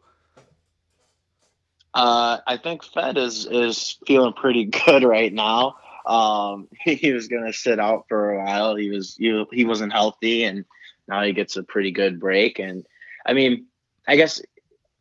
Uh, 1.93 2.39
I 2.47 2.57
think 2.57 2.83
Fed 2.83 3.17
is 3.17 3.45
is 3.45 3.97
feeling 4.07 4.33
pretty 4.33 4.65
good 4.85 5.03
right 5.03 5.31
now. 5.31 5.75
Um, 6.05 6.67
he 6.83 7.11
was 7.11 7.27
going 7.27 7.45
to 7.45 7.53
sit 7.53 7.79
out 7.79 8.05
for 8.07 8.33
a 8.33 8.43
while. 8.43 8.75
He 8.75 8.89
was 8.89 9.15
he, 9.15 9.45
he 9.51 9.65
wasn't 9.65 9.93
healthy, 9.93 10.43
and 10.43 10.65
now 11.07 11.23
he 11.23 11.33
gets 11.33 11.57
a 11.57 11.63
pretty 11.63 11.91
good 11.91 12.19
break. 12.19 12.59
And 12.59 12.85
I 13.25 13.33
mean, 13.33 13.67
I 14.07 14.15
guess 14.15 14.41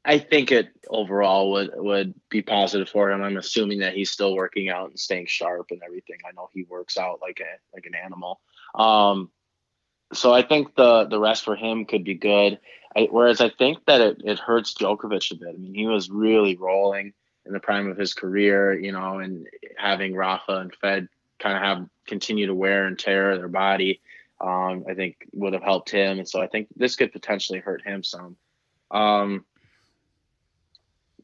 I 0.05 0.19
think 0.19 0.51
it 0.51 0.69
overall 0.89 1.53
would 1.53 1.71
would 1.75 2.15
be 2.31 2.43
positive 2.43 2.89
for 2.89 3.11
him. 3.11 3.23
I'm 3.23 3.37
assuming 3.37 3.81
that 3.81 3.95
he's 3.95 4.11
still 4.11 4.35
working 4.35 4.69
out 4.69 4.91
and 4.91 4.99
staying 4.99 5.27
sharp 5.27 5.67
and 5.71 5.83
everything. 5.85 6.17
I 6.27 6.33
know 6.33 6.49
he 6.53 6.65
works 6.65 6.97
out 6.97 7.21
like 7.21 7.41
a 7.41 7.75
like 7.75 7.87
an 7.87 7.95
animal. 7.95 8.41
Um, 8.75 9.31
so 10.13 10.33
I 10.33 10.43
think 10.43 10.75
the 10.75 11.05
the 11.05 11.21
rest 11.21 11.45
for 11.45 11.55
him 11.55 11.85
could 11.85 12.05
be 12.05 12.15
good. 12.15 12.59
I, 12.97 13.09
whereas 13.11 13.41
I 13.41 13.51
think 13.51 13.85
that 13.87 14.01
it, 14.01 14.23
it 14.25 14.39
hurts 14.39 14.75
Djokovic 14.75 15.31
a 15.31 15.35
bit. 15.37 15.55
I 15.55 15.59
mean, 15.59 15.75
he 15.75 15.87
was 15.87 16.11
really 16.11 16.57
rolling 16.57 17.13
in 17.47 17.53
the 17.53 17.61
prime 17.61 17.91
of 17.91 17.97
his 17.97 18.15
career, 18.15 18.79
you 18.79 18.93
know, 18.93 19.19
and 19.19 19.47
having 19.77 20.15
Rafa 20.15 20.59
and 20.59 20.75
Fed 20.75 21.09
kind 21.39 21.57
of 21.57 21.63
have 21.63 21.89
continue 22.07 22.47
to 22.47 22.55
wear 22.55 22.87
and 22.87 22.99
tear 22.99 23.37
their 23.39 23.49
body, 23.49 24.01
um, 24.41 24.85
I 24.89 24.95
think 24.95 25.29
would 25.33 25.53
have 25.53 25.63
helped 25.63 25.91
him. 25.91 26.19
And 26.19 26.29
so 26.29 26.41
I 26.41 26.47
think 26.47 26.69
this 26.77 26.97
could 26.97 27.13
potentially 27.13 27.61
hurt 27.61 27.83
him 27.83 28.03
some. 28.03 28.37
Um, 28.91 29.45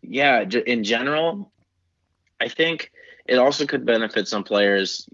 yeah, 0.02 0.42
in 0.42 0.84
general, 0.84 1.52
I 2.40 2.48
think 2.48 2.92
it 3.26 3.38
also 3.38 3.66
could 3.66 3.84
benefit 3.84 4.28
some 4.28 4.44
players 4.44 5.08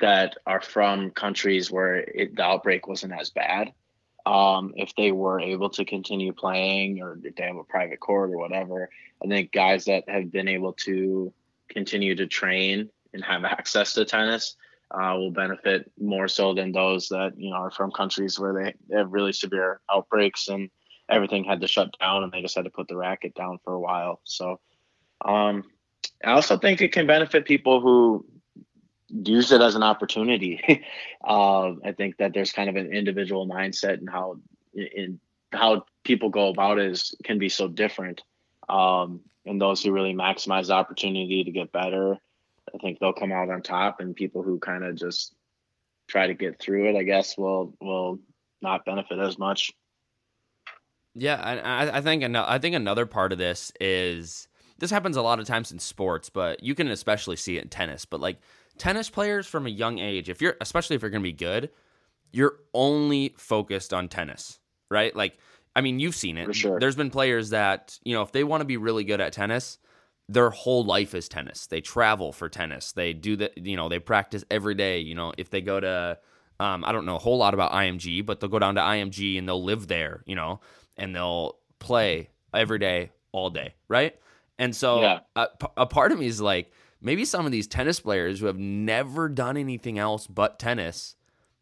that 0.00 0.36
are 0.46 0.60
from 0.60 1.10
countries 1.10 1.70
where 1.70 1.96
it, 1.96 2.36
the 2.36 2.44
outbreak 2.44 2.86
wasn't 2.86 3.12
as 3.18 3.30
bad. 3.30 3.72
Um, 4.28 4.74
if 4.76 4.94
they 4.94 5.10
were 5.10 5.40
able 5.40 5.70
to 5.70 5.86
continue 5.86 6.34
playing 6.34 7.00
or 7.00 7.18
if 7.24 7.34
they 7.34 7.44
have 7.44 7.56
a 7.56 7.64
private 7.64 7.98
court 7.98 8.30
or 8.30 8.36
whatever. 8.36 8.90
I 9.24 9.26
think 9.26 9.52
guys 9.52 9.86
that 9.86 10.04
have 10.06 10.30
been 10.30 10.48
able 10.48 10.74
to 10.84 11.32
continue 11.70 12.14
to 12.14 12.26
train 12.26 12.90
and 13.14 13.24
have 13.24 13.46
access 13.46 13.94
to 13.94 14.04
tennis 14.04 14.54
uh, 14.90 15.14
will 15.16 15.30
benefit 15.30 15.90
more 15.98 16.28
so 16.28 16.52
than 16.52 16.72
those 16.72 17.08
that 17.08 17.32
you 17.38 17.48
know 17.48 17.56
are 17.56 17.70
from 17.70 17.90
countries 17.90 18.38
where 18.38 18.52
they, 18.52 18.94
have 18.94 19.10
really 19.10 19.32
severe 19.32 19.80
outbreaks 19.90 20.48
and 20.48 20.68
everything 21.08 21.44
had 21.44 21.62
to 21.62 21.66
shut 21.66 21.88
down 21.98 22.22
and 22.22 22.30
they 22.30 22.42
just 22.42 22.54
had 22.54 22.64
to 22.64 22.70
put 22.70 22.86
the 22.88 22.96
racket 22.96 23.34
down 23.34 23.58
for 23.64 23.72
a 23.72 23.80
while. 23.80 24.20
So 24.24 24.60
um, 25.24 25.64
I 26.22 26.32
also 26.32 26.58
think 26.58 26.82
it 26.82 26.92
can 26.92 27.06
benefit 27.06 27.46
people 27.46 27.80
who 27.80 28.26
use 29.08 29.52
it 29.52 29.60
as 29.60 29.74
an 29.74 29.82
opportunity. 29.82 30.84
uh, 31.26 31.72
I 31.84 31.92
think 31.96 32.18
that 32.18 32.34
there's 32.34 32.52
kind 32.52 32.68
of 32.68 32.76
an 32.76 32.92
individual 32.92 33.46
mindset 33.48 33.94
and 33.94 34.08
how 34.08 34.36
in 34.74 35.20
how 35.52 35.86
people 36.04 36.28
go 36.28 36.48
about 36.48 36.78
it 36.78 36.90
is 36.90 37.14
can 37.24 37.38
be 37.38 37.48
so 37.48 37.68
different. 37.68 38.22
Um, 38.68 39.20
and 39.46 39.60
those 39.60 39.82
who 39.82 39.92
really 39.92 40.14
maximize 40.14 40.66
the 40.66 40.74
opportunity 40.74 41.42
to 41.42 41.50
get 41.50 41.72
better, 41.72 42.18
I 42.74 42.78
think 42.78 42.98
they'll 42.98 43.14
come 43.14 43.32
out 43.32 43.50
on 43.50 43.62
top. 43.62 44.00
And 44.00 44.14
people 44.14 44.42
who 44.42 44.58
kind 44.58 44.84
of 44.84 44.94
just 44.94 45.34
try 46.06 46.26
to 46.26 46.34
get 46.34 46.58
through 46.58 46.90
it, 46.90 46.96
I 46.96 47.02
guess, 47.02 47.36
will 47.38 47.74
will 47.80 48.18
not 48.60 48.84
benefit 48.84 49.18
as 49.18 49.38
much. 49.38 49.72
Yeah, 51.14 51.36
I, 51.36 51.98
I 51.98 52.00
think 52.00 52.22
I 52.22 52.58
think 52.58 52.76
another 52.76 53.06
part 53.06 53.32
of 53.32 53.38
this 53.38 53.72
is 53.80 54.48
this 54.78 54.90
happens 54.90 55.16
a 55.16 55.22
lot 55.22 55.40
of 55.40 55.46
times 55.46 55.72
in 55.72 55.78
sports, 55.78 56.30
but 56.30 56.62
you 56.62 56.74
can 56.74 56.88
especially 56.88 57.36
see 57.36 57.56
it 57.56 57.64
in 57.64 57.68
tennis. 57.68 58.04
But 58.04 58.20
like 58.20 58.38
tennis 58.78 59.10
players 59.10 59.46
from 59.46 59.66
a 59.66 59.70
young 59.70 59.98
age, 59.98 60.28
if 60.28 60.40
you're 60.40 60.56
especially 60.60 60.96
if 60.96 61.02
you're 61.02 61.10
going 61.10 61.22
to 61.22 61.28
be 61.28 61.32
good, 61.32 61.70
you're 62.32 62.56
only 62.74 63.34
focused 63.38 63.92
on 63.92 64.08
tennis, 64.08 64.58
right? 64.90 65.14
Like 65.14 65.38
I 65.78 65.80
mean, 65.80 66.00
you've 66.00 66.16
seen 66.16 66.38
it. 66.38 66.56
Sure. 66.56 66.80
There's 66.80 66.96
been 66.96 67.10
players 67.10 67.50
that, 67.50 67.98
you 68.02 68.12
know, 68.12 68.22
if 68.22 68.32
they 68.32 68.42
want 68.42 68.62
to 68.62 68.64
be 68.64 68.76
really 68.76 69.04
good 69.04 69.20
at 69.20 69.32
tennis, 69.32 69.78
their 70.28 70.50
whole 70.50 70.84
life 70.84 71.14
is 71.14 71.28
tennis. 71.28 71.68
They 71.68 71.80
travel 71.80 72.32
for 72.32 72.48
tennis. 72.48 72.90
They 72.92 73.12
do 73.12 73.36
the, 73.36 73.52
you 73.54 73.76
know, 73.76 73.88
they 73.88 74.00
practice 74.00 74.44
every 74.50 74.74
day. 74.74 74.98
You 74.98 75.14
know, 75.14 75.32
if 75.38 75.50
they 75.50 75.60
go 75.60 75.78
to, 75.78 76.18
um, 76.58 76.84
I 76.84 76.90
don't 76.90 77.06
know 77.06 77.14
a 77.14 77.20
whole 77.20 77.38
lot 77.38 77.54
about 77.54 77.70
IMG, 77.70 78.26
but 78.26 78.40
they'll 78.40 78.50
go 78.50 78.58
down 78.58 78.74
to 78.74 78.80
IMG 78.80 79.38
and 79.38 79.48
they'll 79.48 79.62
live 79.62 79.86
there, 79.86 80.24
you 80.26 80.34
know, 80.34 80.60
and 80.96 81.14
they'll 81.14 81.58
play 81.78 82.30
every 82.52 82.80
day, 82.80 83.12
all 83.30 83.48
day, 83.48 83.74
right? 83.86 84.18
And 84.58 84.74
so 84.74 85.00
yeah. 85.00 85.20
a, 85.36 85.46
a 85.76 85.86
part 85.86 86.10
of 86.10 86.18
me 86.18 86.26
is 86.26 86.40
like, 86.40 86.72
maybe 87.00 87.24
some 87.24 87.46
of 87.46 87.52
these 87.52 87.66
tennis 87.66 88.00
players 88.00 88.40
who 88.40 88.46
have 88.46 88.58
never 88.58 89.28
done 89.28 89.56
anything 89.56 89.98
else 89.98 90.26
but 90.26 90.58
tennis 90.58 91.16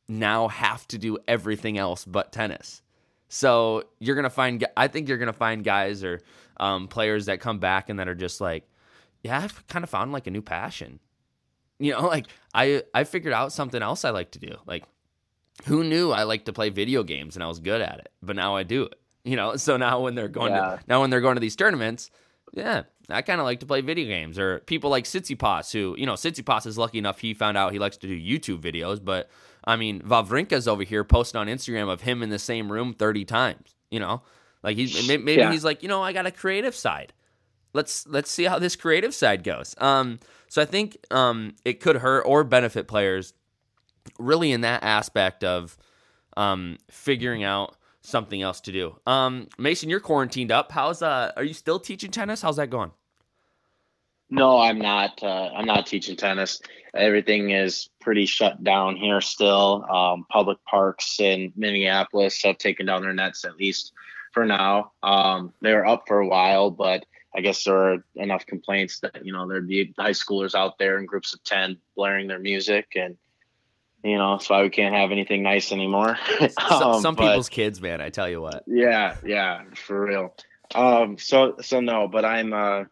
now 0.08 0.48
have 0.48 0.86
to 0.88 0.98
do 0.98 1.18
everything 1.26 1.78
else 1.78 2.04
but 2.04 2.32
tennis. 2.32 2.82
So 3.28 3.84
you're 3.98 4.16
gonna 4.16 4.30
find, 4.30 4.66
I 4.76 4.88
think 4.88 5.08
you're 5.08 5.18
gonna 5.18 5.32
find 5.32 5.64
guys 5.64 6.04
or 6.04 6.20
um, 6.58 6.88
players 6.88 7.26
that 7.26 7.40
come 7.40 7.58
back 7.58 7.88
and 7.88 7.98
that 7.98 8.08
are 8.08 8.14
just 8.14 8.40
like, 8.40 8.68
yeah, 9.22 9.40
I've 9.40 9.66
kind 9.66 9.82
of 9.82 9.90
found 9.90 10.12
like 10.12 10.26
a 10.26 10.30
new 10.30 10.42
passion. 10.42 11.00
You 11.78 11.92
know, 11.92 12.00
like 12.06 12.26
I 12.54 12.82
I 12.94 13.04
figured 13.04 13.34
out 13.34 13.52
something 13.52 13.82
else 13.82 14.04
I 14.04 14.10
like 14.10 14.32
to 14.32 14.38
do. 14.38 14.56
Like, 14.66 14.84
who 15.66 15.84
knew 15.84 16.12
I 16.12 16.22
like 16.24 16.44
to 16.46 16.52
play 16.52 16.70
video 16.70 17.02
games 17.02 17.36
and 17.36 17.42
I 17.42 17.48
was 17.48 17.58
good 17.58 17.80
at 17.80 17.98
it, 17.98 18.08
but 18.22 18.36
now 18.36 18.56
I 18.56 18.62
do 18.62 18.84
it. 18.84 18.98
You 19.24 19.34
know, 19.36 19.56
so 19.56 19.76
now 19.76 20.00
when 20.00 20.14
they're 20.14 20.28
going 20.28 20.52
yeah. 20.52 20.76
to 20.76 20.80
now 20.86 21.00
when 21.00 21.10
they're 21.10 21.20
going 21.20 21.34
to 21.36 21.40
these 21.40 21.56
tournaments, 21.56 22.10
yeah, 22.52 22.84
I 23.08 23.22
kind 23.22 23.40
of 23.40 23.44
like 23.44 23.60
to 23.60 23.66
play 23.66 23.80
video 23.80 24.06
games. 24.06 24.38
Or 24.38 24.60
people 24.60 24.90
like 24.90 25.04
Tsitsipas, 25.04 25.72
who, 25.72 25.94
you 25.98 26.06
know, 26.06 26.14
Tsitsipas 26.14 26.66
is 26.66 26.78
lucky 26.78 26.98
enough 26.98 27.20
he 27.20 27.34
found 27.34 27.56
out 27.56 27.72
he 27.72 27.78
likes 27.78 27.96
to 27.98 28.06
do 28.06 28.18
YouTube 28.18 28.60
videos. 28.60 29.04
But, 29.04 29.30
I 29.64 29.76
mean, 29.76 30.00
Wawrinka's 30.02 30.66
over 30.66 30.82
here 30.82 31.04
posting 31.04 31.40
on 31.40 31.46
Instagram 31.46 31.90
of 31.90 32.02
him 32.02 32.22
in 32.22 32.30
the 32.30 32.38
same 32.38 32.70
room 32.70 32.94
30 32.94 33.24
times, 33.24 33.74
you 33.90 34.00
know? 34.00 34.22
Like, 34.62 34.76
he's 34.76 35.06
maybe 35.06 35.34
yeah. 35.34 35.52
he's 35.52 35.64
like, 35.64 35.82
you 35.82 35.88
know, 35.88 36.02
I 36.02 36.12
got 36.12 36.26
a 36.26 36.30
creative 36.30 36.74
side. 36.74 37.12
Let's 37.72 38.06
let's 38.06 38.30
see 38.30 38.44
how 38.44 38.58
this 38.58 38.74
creative 38.74 39.14
side 39.14 39.44
goes. 39.44 39.74
Um, 39.78 40.18
so 40.48 40.62
I 40.62 40.64
think 40.64 40.96
um, 41.10 41.54
it 41.64 41.80
could 41.80 41.96
hurt 41.96 42.22
or 42.22 42.42
benefit 42.42 42.88
players 42.88 43.34
really 44.18 44.50
in 44.50 44.62
that 44.62 44.82
aspect 44.82 45.44
of 45.44 45.76
um, 46.36 46.78
figuring 46.90 47.44
out 47.44 47.76
something 48.06 48.40
else 48.40 48.60
to 48.62 48.72
do. 48.72 48.96
Um, 49.06 49.48
Mason, 49.58 49.90
you're 49.90 50.00
quarantined 50.00 50.52
up. 50.52 50.72
How's 50.72 51.02
uh? 51.02 51.32
Are 51.36 51.44
you 51.44 51.54
still 51.54 51.78
teaching 51.80 52.10
tennis? 52.10 52.40
How's 52.40 52.56
that 52.56 52.70
going? 52.70 52.92
No, 54.30 54.58
I'm 54.58 54.78
not. 54.78 55.22
Uh, 55.22 55.50
I'm 55.54 55.66
not 55.66 55.86
teaching 55.86 56.16
tennis. 56.16 56.60
Everything 56.94 57.50
is 57.50 57.90
pretty 58.00 58.26
shut 58.26 58.64
down 58.64 58.96
here 58.96 59.20
still. 59.20 59.84
Um, 59.90 60.26
public 60.30 60.58
parks 60.64 61.20
in 61.20 61.52
Minneapolis 61.56 62.42
have 62.42 62.58
taken 62.58 62.86
down 62.86 63.02
their 63.02 63.12
nets 63.12 63.44
at 63.44 63.56
least 63.56 63.92
for 64.32 64.44
now. 64.44 64.92
Um, 65.02 65.52
they 65.60 65.72
were 65.74 65.86
up 65.86 66.04
for 66.08 66.18
a 66.18 66.26
while, 66.26 66.70
but 66.70 67.04
I 67.36 67.40
guess 67.40 67.64
there 67.64 67.76
are 67.76 68.04
enough 68.16 68.46
complaints 68.46 69.00
that 69.00 69.24
you 69.24 69.32
know 69.32 69.46
there'd 69.46 69.68
be 69.68 69.94
high 69.98 70.10
schoolers 70.10 70.54
out 70.54 70.78
there 70.78 70.98
in 70.98 71.06
groups 71.06 71.34
of 71.34 71.44
ten 71.44 71.76
blaring 71.94 72.26
their 72.26 72.38
music 72.38 72.92
and 72.96 73.16
you 74.06 74.18
know, 74.18 74.36
that's 74.36 74.48
why 74.48 74.62
we 74.62 74.70
can't 74.70 74.94
have 74.94 75.10
anything 75.10 75.42
nice 75.42 75.72
anymore. 75.72 76.18
um, 76.40 77.00
some, 77.00 77.14
but, 77.14 77.28
people's 77.28 77.48
kids, 77.48 77.80
man, 77.80 78.00
I 78.00 78.10
tell 78.10 78.28
you 78.28 78.40
what. 78.40 78.64
Yeah, 78.66 79.16
yeah, 79.24 79.64
for 79.74 80.06
real. 80.06 80.34
Um, 80.74 81.18
so 81.18 81.56
so 81.60 81.80
no, 81.80 82.08
but 82.08 82.24
I'm 82.24 82.52
uh 82.52 82.84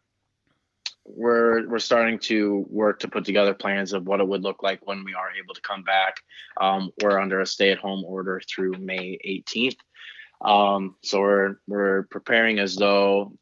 we're 1.04 1.68
we're 1.68 1.78
starting 1.78 2.18
to 2.18 2.64
work 2.68 3.00
to 3.00 3.08
put 3.08 3.24
together 3.24 3.54
plans 3.54 3.92
of 3.92 4.06
what 4.06 4.20
it 4.20 4.28
would 4.28 4.42
look 4.42 4.62
like 4.62 4.86
when 4.86 5.04
we 5.04 5.14
are 5.14 5.30
able 5.32 5.54
to 5.54 5.60
come 5.60 5.82
back. 5.82 6.16
Um, 6.60 6.90
we're 7.02 7.20
under 7.20 7.40
a 7.40 7.46
stay-at-home 7.46 8.04
order 8.04 8.40
through 8.48 8.72
May 8.78 9.18
18th. 9.26 9.76
Um, 10.40 10.96
so 11.02 11.20
we're 11.20 11.56
we're 11.66 12.02
preparing 12.04 12.58
as 12.58 12.76
though 12.76 13.32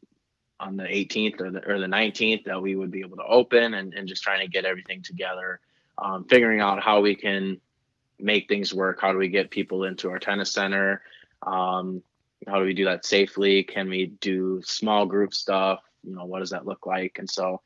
on 0.59 0.77
the 0.77 0.83
18th 0.83 1.41
or 1.41 1.51
the, 1.51 1.67
or 1.69 1.79
the 1.79 1.87
19th 1.87 2.45
that 2.45 2.61
we 2.61 2.75
would 2.75 2.91
be 2.91 3.01
able 3.01 3.17
to 3.17 3.23
open 3.23 3.73
and, 3.73 3.93
and 3.93 4.07
just 4.07 4.23
trying 4.23 4.39
to 4.39 4.47
get 4.47 4.65
everything 4.65 5.01
together 5.01 5.59
um, 5.97 6.25
figuring 6.25 6.59
out 6.59 6.81
how 6.81 7.01
we 7.01 7.15
can 7.15 7.59
make 8.19 8.47
things 8.47 8.73
work. 8.73 8.99
How 9.01 9.11
do 9.11 9.17
we 9.17 9.27
get 9.27 9.51
people 9.51 9.83
into 9.83 10.09
our 10.09 10.19
tennis 10.19 10.51
center? 10.51 11.01
Um, 11.45 12.01
how 12.47 12.59
do 12.59 12.65
we 12.65 12.73
do 12.73 12.85
that 12.85 13.05
safely? 13.05 13.63
Can 13.63 13.89
we 13.89 14.07
do 14.19 14.61
small 14.63 15.05
group 15.05 15.33
stuff? 15.33 15.79
You 16.03 16.15
know, 16.15 16.25
what 16.25 16.39
does 16.39 16.49
that 16.49 16.65
look 16.65 16.85
like? 16.85 17.17
And 17.19 17.29
so, 17.29 17.61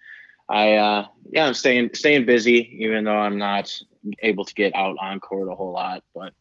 I 0.50 0.74
uh, 0.74 1.08
yeah, 1.32 1.46
I'm 1.46 1.54
staying 1.54 1.92
staying 1.94 2.26
busy, 2.26 2.78
even 2.84 3.04
though 3.04 3.18
I'm 3.18 3.38
not 3.38 3.74
able 4.20 4.46
to 4.46 4.54
get 4.54 4.76
out 4.76 4.96
on 5.00 5.20
court 5.20 5.52
a 5.52 5.56
whole 5.56 5.74
lot. 5.74 6.04
But 6.14 6.34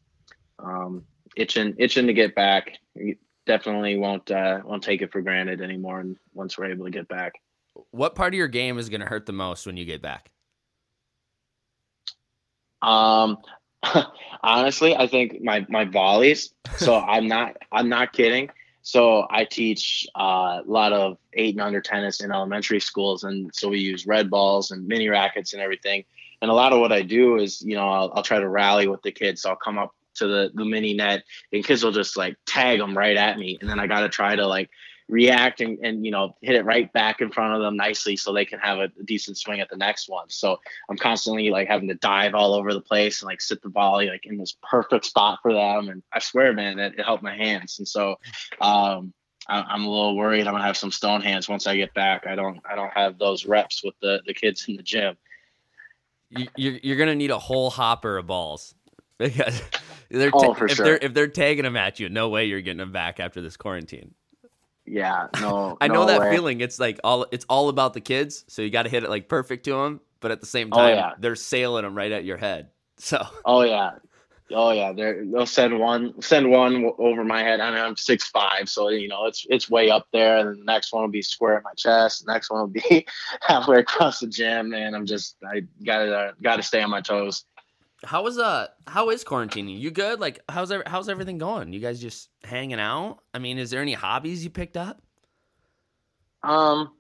um, 0.58 1.04
itching 1.36 1.74
itching 1.78 2.06
to 2.06 2.12
get 2.12 2.34
back. 2.34 2.72
Definitely 3.46 3.96
won't 3.96 4.30
uh, 4.30 4.60
won't 4.64 4.82
take 4.82 5.02
it 5.02 5.12
for 5.12 5.20
granted 5.20 5.60
anymore. 5.60 6.04
Once 6.34 6.58
we're 6.58 6.70
able 6.70 6.84
to 6.84 6.90
get 6.90 7.08
back, 7.08 7.34
what 7.90 8.14
part 8.14 8.34
of 8.34 8.38
your 8.38 8.48
game 8.48 8.78
is 8.78 8.88
going 8.88 9.00
to 9.00 9.06
hurt 9.06 9.26
the 9.26 9.32
most 9.32 9.66
when 9.66 9.76
you 9.76 9.84
get 9.84 10.02
back? 10.02 10.30
Um, 12.86 13.38
honestly, 14.42 14.96
I 14.96 15.06
think 15.06 15.42
my 15.42 15.66
my 15.68 15.84
volleys. 15.84 16.54
So 16.76 16.96
I'm 17.00 17.28
not 17.28 17.56
I'm 17.70 17.88
not 17.88 18.12
kidding. 18.12 18.50
So 18.82 19.26
I 19.28 19.44
teach 19.44 20.06
uh, 20.14 20.60
a 20.60 20.64
lot 20.64 20.92
of 20.92 21.18
eight 21.32 21.56
and 21.56 21.60
under 21.60 21.80
tennis 21.80 22.20
in 22.20 22.30
elementary 22.30 22.78
schools, 22.80 23.24
and 23.24 23.52
so 23.52 23.68
we 23.68 23.80
use 23.80 24.06
red 24.06 24.30
balls 24.30 24.70
and 24.70 24.86
mini 24.86 25.08
rackets 25.08 25.52
and 25.52 25.60
everything. 25.60 26.04
And 26.40 26.50
a 26.50 26.54
lot 26.54 26.72
of 26.72 26.78
what 26.78 26.92
I 26.92 27.02
do 27.02 27.36
is, 27.38 27.62
you 27.62 27.74
know, 27.74 27.88
I'll, 27.88 28.12
I'll 28.14 28.22
try 28.22 28.38
to 28.38 28.48
rally 28.48 28.86
with 28.86 29.02
the 29.02 29.10
kids. 29.10 29.42
So 29.42 29.50
I'll 29.50 29.56
come 29.56 29.78
up 29.78 29.92
to 30.16 30.28
the 30.28 30.52
the 30.54 30.64
mini 30.64 30.94
net, 30.94 31.24
and 31.52 31.64
kids 31.64 31.82
will 31.82 31.92
just 31.92 32.16
like 32.16 32.36
tag 32.46 32.78
them 32.78 32.96
right 32.96 33.16
at 33.16 33.38
me, 33.38 33.58
and 33.60 33.68
then 33.68 33.80
I 33.80 33.88
got 33.88 34.00
to 34.00 34.08
try 34.08 34.36
to 34.36 34.46
like 34.46 34.70
react 35.08 35.60
and, 35.60 35.78
and 35.84 36.04
you 36.04 36.10
know 36.10 36.36
hit 36.42 36.56
it 36.56 36.64
right 36.64 36.92
back 36.92 37.20
in 37.20 37.30
front 37.30 37.54
of 37.54 37.60
them 37.60 37.76
nicely 37.76 38.16
so 38.16 38.32
they 38.32 38.44
can 38.44 38.58
have 38.58 38.78
a 38.78 38.88
decent 39.04 39.38
swing 39.38 39.60
at 39.60 39.70
the 39.70 39.76
next 39.76 40.08
one. 40.08 40.28
So 40.28 40.58
i'm 40.90 40.96
constantly 40.96 41.50
like 41.50 41.68
having 41.68 41.88
to 41.88 41.94
dive 41.94 42.34
all 42.34 42.54
over 42.54 42.74
the 42.74 42.80
place 42.80 43.22
and 43.22 43.28
like 43.28 43.40
sit 43.40 43.62
the 43.62 43.68
volley 43.68 44.08
like 44.08 44.26
in 44.26 44.36
this 44.36 44.56
perfect 44.68 45.04
spot 45.04 45.38
for 45.42 45.52
them. 45.52 45.88
And 45.88 46.02
i 46.12 46.18
swear 46.18 46.52
man 46.52 46.78
that 46.78 46.94
it 46.98 47.04
helped 47.04 47.22
my 47.22 47.36
hands. 47.36 47.78
And 47.78 47.86
so 47.86 48.16
um 48.60 49.12
I, 49.48 49.74
am 49.74 49.84
a 49.84 49.88
little 49.88 50.16
worried 50.16 50.48
i'm 50.48 50.54
gonna 50.54 50.64
have 50.64 50.76
some 50.76 50.90
stone 50.90 51.20
hands 51.20 51.48
once 51.48 51.66
i 51.66 51.76
get 51.76 51.94
back. 51.94 52.26
I 52.26 52.34
don't 52.34 52.60
i 52.68 52.74
don't 52.74 52.92
have 52.92 53.18
those 53.18 53.46
reps 53.46 53.84
with 53.84 53.94
the 54.00 54.20
the 54.26 54.34
kids 54.34 54.66
in 54.68 54.76
the 54.76 54.82
gym. 54.82 55.16
You, 56.30 56.48
you're, 56.56 56.78
you're 56.82 56.96
gonna 56.96 57.14
need 57.14 57.30
a 57.30 57.38
whole 57.38 57.70
hopper 57.70 58.18
of 58.18 58.26
balls. 58.26 58.74
Because 59.18 59.62
they're 60.10 60.32
ta- 60.32 60.56
oh, 60.60 60.64
if 60.64 60.72
sure. 60.72 60.84
they're 60.84 60.98
if 61.00 61.14
they're 61.14 61.28
tagging 61.28 61.62
them 61.62 61.76
at 61.76 62.00
you 62.00 62.08
no 62.08 62.28
way 62.28 62.46
you're 62.46 62.60
getting 62.60 62.78
them 62.78 62.92
back 62.92 63.20
after 63.20 63.40
this 63.40 63.56
quarantine 63.56 64.14
yeah, 64.86 65.28
no. 65.40 65.76
I 65.80 65.88
no 65.88 65.94
know 65.94 66.06
that 66.06 66.20
way. 66.20 66.32
feeling. 66.32 66.60
It's 66.60 66.78
like 66.78 67.00
all 67.04 67.26
it's 67.32 67.44
all 67.48 67.68
about 67.68 67.94
the 67.94 68.00
kids, 68.00 68.44
so 68.48 68.62
you 68.62 68.70
got 68.70 68.84
to 68.84 68.88
hit 68.88 69.04
it 69.04 69.10
like 69.10 69.28
perfect 69.28 69.64
to 69.64 69.72
them, 69.72 70.00
but 70.20 70.30
at 70.30 70.40
the 70.40 70.46
same 70.46 70.68
oh, 70.72 70.76
time, 70.76 70.94
oh, 70.94 70.96
yeah. 70.96 71.12
they're 71.18 71.36
sailing 71.36 71.84
them 71.84 71.96
right 71.96 72.12
at 72.12 72.24
your 72.24 72.36
head. 72.36 72.70
So. 72.98 73.22
Oh 73.44 73.60
yeah, 73.60 73.90
oh 74.52 74.70
yeah. 74.70 74.94
They're, 74.94 75.22
they'll 75.26 75.44
send 75.44 75.78
one 75.78 76.18
send 76.22 76.50
one 76.50 76.92
over 76.96 77.24
my 77.24 77.42
head. 77.42 77.60
I 77.60 77.70
mean, 77.70 77.78
I'm 77.78 77.94
six 77.94 78.26
five, 78.28 78.70
so 78.70 78.88
you 78.88 79.06
know 79.06 79.26
it's 79.26 79.46
it's 79.50 79.68
way 79.68 79.90
up 79.90 80.06
there, 80.14 80.38
and 80.38 80.58
the 80.58 80.64
next 80.64 80.94
one 80.94 81.02
will 81.02 81.10
be 81.10 81.20
square 81.20 81.58
at 81.58 81.62
my 81.62 81.74
chest. 81.76 82.24
The 82.24 82.32
next 82.32 82.50
one 82.50 82.60
will 82.60 82.68
be 82.68 83.06
halfway 83.42 83.80
across 83.80 84.20
the 84.20 84.28
gym, 84.28 84.72
and 84.72 84.96
I'm 84.96 85.04
just 85.04 85.36
I 85.46 85.64
gotta 85.84 86.32
gotta 86.40 86.62
stay 86.62 86.80
on 86.80 86.88
my 86.88 87.02
toes. 87.02 87.44
How 88.06 88.24
is 88.28 88.38
uh 88.38 88.68
how 88.86 89.10
is 89.10 89.24
quarantining? 89.24 89.80
You 89.80 89.90
good? 89.90 90.20
Like 90.20 90.38
how's 90.48 90.72
how's 90.86 91.08
everything 91.08 91.38
going? 91.38 91.72
You 91.72 91.80
guys 91.80 92.00
just 92.00 92.30
hanging 92.44 92.78
out? 92.78 93.18
I 93.34 93.40
mean, 93.40 93.58
is 93.58 93.70
there 93.70 93.82
any 93.82 93.94
hobbies 93.94 94.44
you 94.44 94.50
picked 94.50 94.76
up? 94.76 95.02
Um 96.44 96.92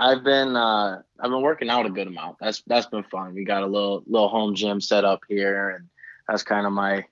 I've 0.00 0.24
been 0.24 0.56
uh 0.56 1.02
I've 1.20 1.30
been 1.30 1.42
working 1.42 1.70
out 1.70 1.86
a 1.86 1.90
good 1.90 2.08
amount. 2.08 2.38
That's 2.40 2.62
that's 2.66 2.86
been 2.86 3.04
fun. 3.04 3.32
We 3.32 3.44
got 3.44 3.62
a 3.62 3.66
little 3.66 4.02
little 4.06 4.28
home 4.28 4.56
gym 4.56 4.80
set 4.80 5.04
up 5.04 5.20
here 5.28 5.70
and 5.70 5.88
that's 6.26 6.42
kind 6.42 6.66
of 6.66 6.72
my 6.72 7.04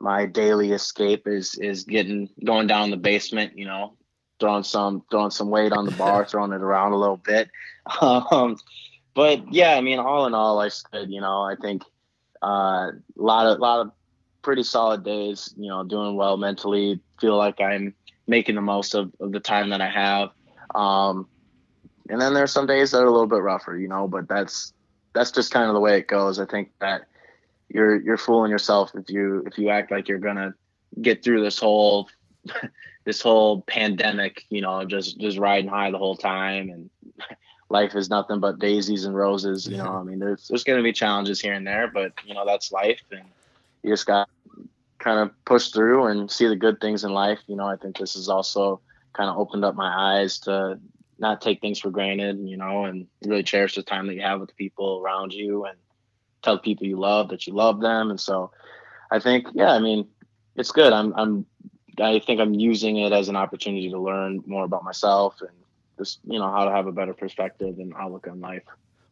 my 0.00 0.24
daily 0.24 0.72
escape 0.72 1.28
is 1.28 1.56
is 1.56 1.84
getting 1.84 2.30
going 2.42 2.66
down 2.66 2.90
the 2.90 2.96
basement, 2.96 3.58
you 3.58 3.66
know, 3.66 3.98
throwing 4.40 4.64
some 4.64 5.02
throwing 5.10 5.30
some 5.30 5.50
weight 5.50 5.72
on 5.72 5.84
the 5.84 5.92
bar, 5.92 6.24
throwing 6.28 6.52
it 6.52 6.62
around 6.62 6.92
a 6.92 6.98
little 6.98 7.18
bit. 7.18 7.50
Um 8.00 8.56
but 9.14 9.52
yeah, 9.52 9.74
I 9.74 9.82
mean 9.82 9.98
all 9.98 10.26
in 10.26 10.32
all 10.32 10.58
I 10.58 10.70
good, 10.90 11.10
you 11.10 11.20
know. 11.20 11.42
I 11.42 11.54
think 11.60 11.82
uh, 12.44 12.90
a 12.90 13.22
lot 13.22 13.46
of 13.46 13.58
lot 13.58 13.80
of 13.80 13.92
pretty 14.42 14.62
solid 14.62 15.02
days. 15.02 15.54
You 15.56 15.68
know, 15.68 15.82
doing 15.82 16.16
well 16.16 16.36
mentally. 16.36 17.00
Feel 17.20 17.36
like 17.36 17.60
I'm 17.60 17.94
making 18.26 18.54
the 18.54 18.60
most 18.60 18.94
of, 18.94 19.12
of 19.20 19.32
the 19.32 19.40
time 19.40 19.70
that 19.70 19.80
I 19.80 19.88
have. 19.88 20.30
Um, 20.74 21.26
and 22.08 22.20
then 22.20 22.34
there's 22.34 22.52
some 22.52 22.66
days 22.66 22.90
that 22.90 22.98
are 22.98 23.06
a 23.06 23.10
little 23.10 23.26
bit 23.26 23.42
rougher, 23.42 23.78
you 23.78 23.88
know, 23.88 24.06
but 24.06 24.28
that's 24.28 24.72
that's 25.14 25.30
just 25.30 25.52
kind 25.52 25.68
of 25.68 25.74
the 25.74 25.80
way 25.80 25.98
it 25.98 26.06
goes. 26.06 26.38
I 26.38 26.44
think 26.44 26.70
that 26.80 27.06
you're 27.68 28.00
you're 28.00 28.18
fooling 28.18 28.50
yourself 28.50 28.92
if 28.94 29.08
you 29.08 29.42
if 29.46 29.58
you 29.58 29.70
act 29.70 29.90
like 29.90 30.08
you're 30.08 30.18
gonna 30.18 30.54
get 31.00 31.24
through 31.24 31.42
this 31.42 31.58
whole 31.58 32.08
this 33.04 33.22
whole 33.22 33.62
pandemic, 33.62 34.44
you 34.50 34.60
know, 34.60 34.84
just 34.84 35.18
just 35.18 35.38
riding 35.38 35.70
high 35.70 35.90
the 35.90 35.98
whole 35.98 36.16
time 36.16 36.68
and 36.68 36.90
life 37.68 37.94
is 37.94 38.10
nothing 38.10 38.40
but 38.40 38.58
daisies 38.58 39.04
and 39.04 39.16
roses. 39.16 39.66
You 39.66 39.78
know, 39.78 39.92
I 39.92 40.02
mean, 40.02 40.18
there's 40.18 40.48
there's 40.48 40.64
going 40.64 40.78
to 40.78 40.82
be 40.82 40.92
challenges 40.92 41.40
here 41.40 41.54
and 41.54 41.66
there, 41.66 41.88
but 41.88 42.12
you 42.24 42.34
know 42.34 42.44
that's 42.44 42.72
life, 42.72 43.00
and 43.10 43.24
you 43.82 43.90
just 43.90 44.06
got 44.06 44.28
kind 44.98 45.18
of 45.18 45.44
push 45.44 45.68
through 45.68 46.06
and 46.06 46.30
see 46.30 46.46
the 46.46 46.56
good 46.56 46.80
things 46.80 47.04
in 47.04 47.12
life. 47.12 47.40
You 47.46 47.56
know, 47.56 47.66
I 47.66 47.76
think 47.76 47.98
this 47.98 48.14
has 48.14 48.28
also 48.28 48.80
kind 49.12 49.30
of 49.30 49.36
opened 49.36 49.64
up 49.64 49.74
my 49.74 50.18
eyes 50.18 50.38
to 50.40 50.78
not 51.18 51.40
take 51.40 51.60
things 51.60 51.78
for 51.78 51.90
granted. 51.90 52.38
You 52.38 52.56
know, 52.56 52.84
and 52.84 53.06
really 53.24 53.42
cherish 53.42 53.74
the 53.74 53.82
time 53.82 54.06
that 54.06 54.14
you 54.14 54.22
have 54.22 54.40
with 54.40 54.50
the 54.50 54.56
people 54.56 55.00
around 55.04 55.32
you, 55.32 55.64
and 55.64 55.76
tell 56.42 56.58
people 56.58 56.86
you 56.86 56.98
love 56.98 57.28
that 57.30 57.46
you 57.46 57.54
love 57.54 57.80
them. 57.80 58.10
And 58.10 58.20
so, 58.20 58.50
I 59.10 59.18
think, 59.18 59.48
yeah, 59.54 59.72
I 59.72 59.78
mean, 59.78 60.06
it's 60.56 60.72
good. 60.72 60.92
I'm 60.92 61.12
I'm 61.16 61.46
I 62.00 62.18
think 62.18 62.40
I'm 62.40 62.54
using 62.54 62.98
it 62.98 63.12
as 63.12 63.28
an 63.28 63.36
opportunity 63.36 63.90
to 63.90 63.98
learn 63.98 64.42
more 64.46 64.64
about 64.64 64.84
myself 64.84 65.40
and 65.40 65.50
just 65.98 66.20
you 66.24 66.38
know 66.38 66.50
how 66.50 66.64
to 66.64 66.70
have 66.70 66.86
a 66.86 66.92
better 66.92 67.14
perspective 67.14 67.78
and 67.78 67.94
outlook 67.94 68.26
on 68.28 68.40
life. 68.40 68.62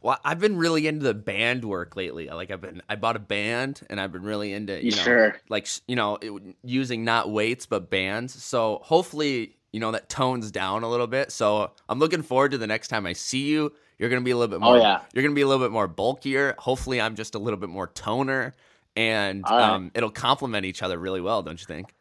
Well, 0.02 0.18
I've 0.24 0.40
been 0.40 0.56
really 0.56 0.88
into 0.88 1.04
the 1.04 1.14
band 1.14 1.64
work 1.64 1.94
lately. 1.94 2.26
Like 2.26 2.50
I've 2.50 2.60
been, 2.60 2.82
I 2.88 2.96
bought 2.96 3.14
a 3.14 3.20
band, 3.20 3.82
and 3.88 4.00
I've 4.00 4.10
been 4.10 4.24
really 4.24 4.52
into 4.52 4.84
you 4.84 4.90
know, 4.90 4.96
sure. 4.96 5.40
like 5.48 5.68
you 5.86 5.94
know, 5.94 6.18
it, 6.20 6.56
using 6.64 7.04
not 7.04 7.30
weights 7.30 7.66
but 7.66 7.88
bands. 7.88 8.42
So 8.42 8.80
hopefully, 8.82 9.56
you 9.72 9.78
know, 9.78 9.92
that 9.92 10.08
tones 10.08 10.50
down 10.50 10.82
a 10.82 10.90
little 10.90 11.06
bit. 11.06 11.30
So 11.30 11.70
I'm 11.88 12.00
looking 12.00 12.22
forward 12.22 12.50
to 12.50 12.58
the 12.58 12.66
next 12.66 12.88
time 12.88 13.06
I 13.06 13.12
see 13.12 13.46
you. 13.46 13.72
You're 13.98 14.10
gonna 14.10 14.22
be 14.22 14.32
a 14.32 14.36
little 14.36 14.50
bit 14.50 14.60
more. 14.60 14.76
Oh, 14.76 14.80
yeah. 14.80 15.02
You're 15.14 15.22
gonna 15.22 15.36
be 15.36 15.42
a 15.42 15.46
little 15.46 15.64
bit 15.64 15.72
more 15.72 15.86
bulkier. 15.86 16.56
Hopefully, 16.58 17.00
I'm 17.00 17.14
just 17.14 17.36
a 17.36 17.38
little 17.38 17.58
bit 17.58 17.68
more 17.68 17.86
toner, 17.86 18.54
and 18.96 19.44
right. 19.44 19.74
um, 19.74 19.92
it'll 19.94 20.10
complement 20.10 20.66
each 20.66 20.82
other 20.82 20.98
really 20.98 21.20
well. 21.20 21.44
Don't 21.44 21.60
you 21.60 21.66
think? 21.66 21.94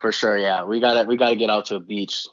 For 0.00 0.10
sure, 0.10 0.36
yeah. 0.36 0.64
We 0.64 0.80
got 0.80 0.94
to 0.94 1.04
we 1.04 1.16
got 1.16 1.30
to 1.30 1.36
get 1.36 1.50
out 1.50 1.66
to 1.66 1.76
a 1.76 1.80
beach 1.80 2.26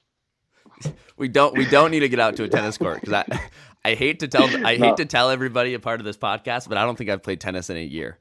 we 1.17 1.27
don't 1.27 1.57
we 1.57 1.65
don't 1.65 1.91
need 1.91 2.01
to 2.01 2.09
get 2.09 2.19
out 2.19 2.35
to 2.37 2.43
a 2.43 2.47
tennis 2.47 2.77
court 2.77 3.01
because 3.01 3.13
I 3.13 3.39
I 3.83 3.95
hate 3.95 4.19
to 4.19 4.27
tell 4.27 4.43
I 4.65 4.77
No. 4.77 4.87
hate 4.87 4.97
to 4.97 5.05
tell 5.05 5.29
everybody 5.29 5.73
a 5.73 5.79
part 5.79 5.99
of 5.99 6.05
this 6.05 6.17
podcast, 6.17 6.67
but 6.69 6.77
I 6.77 6.83
don't 6.83 6.97
think 6.97 7.09
I've 7.09 7.23
played 7.23 7.39
tennis 7.41 7.69
in 7.69 7.77
a 7.77 7.83
year. 7.83 8.17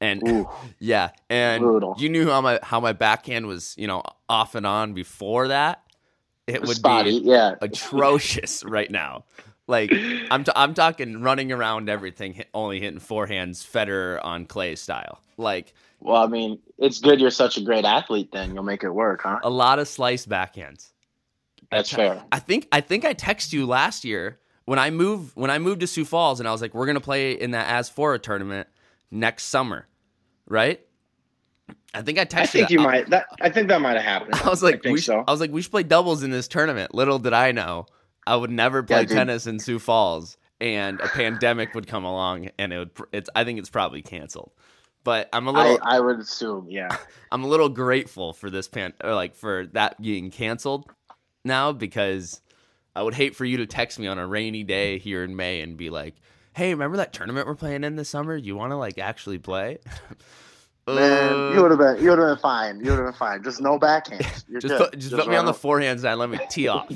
And 0.00 0.26
Ooh. 0.28 0.48
yeah, 0.78 1.10
and 1.28 1.62
Brutal. 1.62 1.96
you 1.98 2.08
knew 2.08 2.28
how 2.30 2.40
my 2.40 2.60
how 2.62 2.80
my 2.80 2.92
backhand 2.92 3.46
was, 3.46 3.74
you 3.76 3.86
know, 3.86 4.02
off 4.28 4.54
and 4.54 4.66
on 4.66 4.94
before 4.94 5.48
that. 5.48 5.82
It 6.46 6.62
would 6.62 6.76
Spotty, 6.76 7.20
be 7.20 7.26
yeah. 7.26 7.56
atrocious 7.60 8.64
right 8.66 8.90
now. 8.90 9.24
Like 9.66 9.92
I'm 10.30 10.44
t- 10.44 10.52
I'm 10.56 10.72
talking 10.72 11.20
running 11.20 11.52
around 11.52 11.90
everything, 11.90 12.32
hit, 12.34 12.48
only 12.54 12.80
hitting 12.80 13.00
forehands, 13.00 13.66
Federer 13.66 14.18
on 14.24 14.46
clay 14.46 14.76
style. 14.76 15.20
Like 15.36 15.74
Well, 16.00 16.22
I 16.22 16.26
mean, 16.26 16.58
it's 16.78 17.00
good 17.00 17.20
you're 17.20 17.30
such 17.30 17.58
a 17.58 17.60
great 17.60 17.84
athlete. 17.84 18.30
Then 18.32 18.54
you'll 18.54 18.62
make 18.64 18.82
it 18.82 18.90
work, 18.90 19.22
huh? 19.24 19.40
a 19.42 19.50
lot 19.50 19.78
of 19.78 19.88
slice 19.88 20.24
backhands. 20.26 20.92
That's 21.70 21.90
fair. 21.92 22.22
I 22.32 22.38
think 22.38 22.68
I 22.72 22.80
think 22.80 23.04
I 23.04 23.14
texted 23.14 23.52
you 23.52 23.66
last 23.66 24.04
year 24.04 24.40
when 24.64 24.78
I 24.78 24.90
moved 24.90 25.32
when 25.34 25.50
I 25.50 25.58
moved 25.58 25.80
to 25.80 25.86
Sioux 25.86 26.04
Falls 26.04 26.40
and 26.40 26.48
I 26.48 26.52
was 26.52 26.62
like, 26.62 26.74
we're 26.74 26.86
gonna 26.86 27.00
play 27.00 27.32
in 27.32 27.52
that 27.52 27.68
As 27.68 27.88
Fora 27.88 28.18
tournament 28.18 28.68
next 29.10 29.44
summer, 29.44 29.86
right? 30.46 30.80
I 31.94 32.02
think 32.02 32.18
I 32.18 32.24
texted. 32.24 32.38
I 32.38 32.46
think 32.46 32.68
that. 32.68 32.72
you 32.72 32.80
might. 32.80 33.10
That 33.10 33.26
I 33.40 33.50
think 33.50 33.68
that 33.68 33.80
might 33.80 33.94
have 33.94 34.02
happened. 34.02 34.34
I 34.44 34.48
was 34.48 34.62
like, 34.62 34.76
I 34.76 34.78
think 34.78 34.94
we 34.94 35.00
sh- 35.00 35.06
so. 35.06 35.24
I 35.26 35.30
was 35.30 35.40
like, 35.40 35.50
we 35.50 35.62
should 35.62 35.70
play 35.70 35.82
doubles 35.82 36.22
in 36.22 36.30
this 36.30 36.48
tournament. 36.48 36.94
Little 36.94 37.18
did 37.18 37.32
I 37.32 37.52
know, 37.52 37.86
I 38.26 38.36
would 38.36 38.50
never 38.50 38.82
play 38.82 39.02
Yeah, 39.02 39.06
tennis 39.06 39.46
in 39.46 39.58
Sioux 39.58 39.78
Falls, 39.78 40.36
and 40.60 41.00
a 41.00 41.08
pandemic 41.08 41.74
would 41.74 41.86
come 41.86 42.04
along, 42.04 42.50
and 42.58 42.72
it 42.72 42.78
would. 42.78 42.90
It's. 43.12 43.30
I 43.34 43.44
think 43.44 43.58
it's 43.58 43.70
probably 43.70 44.02
canceled. 44.02 44.52
But 45.04 45.28
I'm 45.32 45.46
a 45.46 45.52
little. 45.52 45.78
I, 45.82 45.96
I 45.96 46.00
would 46.00 46.18
assume, 46.18 46.66
yeah. 46.68 46.94
I'm 47.32 47.44
a 47.44 47.48
little 47.48 47.68
grateful 47.70 48.32
for 48.32 48.50
this 48.50 48.68
pan 48.68 48.92
or 49.02 49.14
like 49.14 49.34
for 49.34 49.66
that 49.72 50.00
being 50.00 50.30
canceled 50.30 50.90
now 51.48 51.72
because 51.72 52.40
I 52.94 53.02
would 53.02 53.14
hate 53.14 53.34
for 53.34 53.44
you 53.44 53.56
to 53.56 53.66
text 53.66 53.98
me 53.98 54.06
on 54.06 54.18
a 54.18 54.26
rainy 54.26 54.62
day 54.62 54.98
here 54.98 55.24
in 55.24 55.34
May 55.34 55.60
and 55.62 55.76
be 55.76 55.90
like, 55.90 56.14
"Hey, 56.54 56.72
remember 56.72 56.98
that 56.98 57.12
tournament 57.12 57.48
we're 57.48 57.56
playing 57.56 57.82
in 57.82 57.96
this 57.96 58.08
summer? 58.08 58.36
You 58.36 58.54
want 58.54 58.70
to 58.70 58.76
like 58.76 58.98
actually 58.98 59.38
play?" 59.38 59.78
Man, 60.86 61.32
Uh, 61.32 61.52
you 61.54 61.60
would 61.60 61.70
have 61.70 61.78
been 61.78 62.02
you 62.02 62.08
would 62.10 62.18
have 62.18 62.28
been 62.28 62.38
fine. 62.38 62.78
You 62.78 62.90
would 62.92 62.98
have 63.00 63.06
been 63.08 63.12
fine. 63.12 63.42
Just 63.42 63.60
no 63.60 63.78
backhands. 63.78 64.44
You're 64.48 64.60
just 64.60 64.76
put, 64.76 64.98
just 64.98 65.14
put 65.14 65.28
me 65.28 65.36
on 65.36 65.44
the 65.44 65.52
forehand 65.52 66.00
side. 66.00 66.14
Let 66.14 66.30
me 66.30 66.38
tee 66.50 66.68
off. 66.68 66.90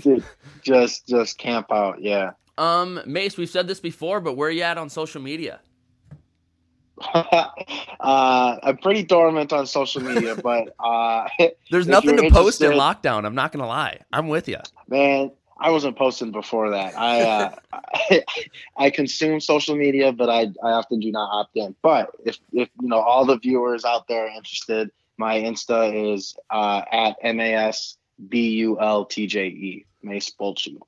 Just 0.62 1.06
just 1.06 1.36
camp 1.36 1.70
out. 1.70 2.00
Yeah. 2.00 2.30
Um, 2.56 3.00
Mace, 3.06 3.36
we've 3.36 3.50
said 3.50 3.66
this 3.66 3.80
before, 3.80 4.20
but 4.20 4.34
where 4.34 4.48
are 4.48 4.52
you 4.52 4.62
at 4.62 4.78
on 4.78 4.88
social 4.88 5.20
media? 5.20 5.60
uh, 7.14 8.56
I'm 8.62 8.76
pretty 8.78 9.02
dormant 9.02 9.52
on 9.52 9.66
social 9.66 10.02
media, 10.02 10.36
but 10.42 10.74
uh, 10.78 11.28
There's 11.70 11.86
nothing 11.86 12.16
to 12.16 12.30
post 12.30 12.60
in 12.62 12.72
lockdown. 12.72 13.24
I'm 13.24 13.34
not 13.34 13.52
gonna 13.52 13.66
lie. 13.66 14.00
I'm 14.12 14.28
with 14.28 14.48
you. 14.48 14.58
man, 14.88 15.30
I 15.58 15.70
wasn't 15.70 15.96
posting 15.96 16.32
before 16.32 16.70
that. 16.70 16.98
I 16.98 17.22
uh, 17.22 17.54
I, 17.72 18.24
I 18.76 18.90
consume 18.90 19.40
social 19.40 19.76
media, 19.76 20.12
but 20.12 20.28
I, 20.28 20.42
I 20.62 20.72
often 20.72 21.00
do 21.00 21.10
not 21.10 21.28
opt 21.32 21.56
in. 21.56 21.74
But 21.82 22.10
if 22.24 22.38
if 22.52 22.68
you 22.80 22.88
know 22.88 23.00
all 23.00 23.24
the 23.24 23.38
viewers 23.38 23.84
out 23.84 24.08
there 24.08 24.26
are 24.26 24.30
interested, 24.30 24.90
my 25.16 25.38
Insta 25.38 26.14
is 26.14 26.34
uh, 26.50 26.82
at 26.90 27.16
m 27.22 27.40
a 27.40 27.54
s 27.54 27.96
b 28.28 28.50
u 28.50 28.80
l 28.80 29.04
t 29.04 29.26
j 29.26 29.46
e 29.46 29.86
Mace 30.02 30.30
Bultje, 30.30 30.78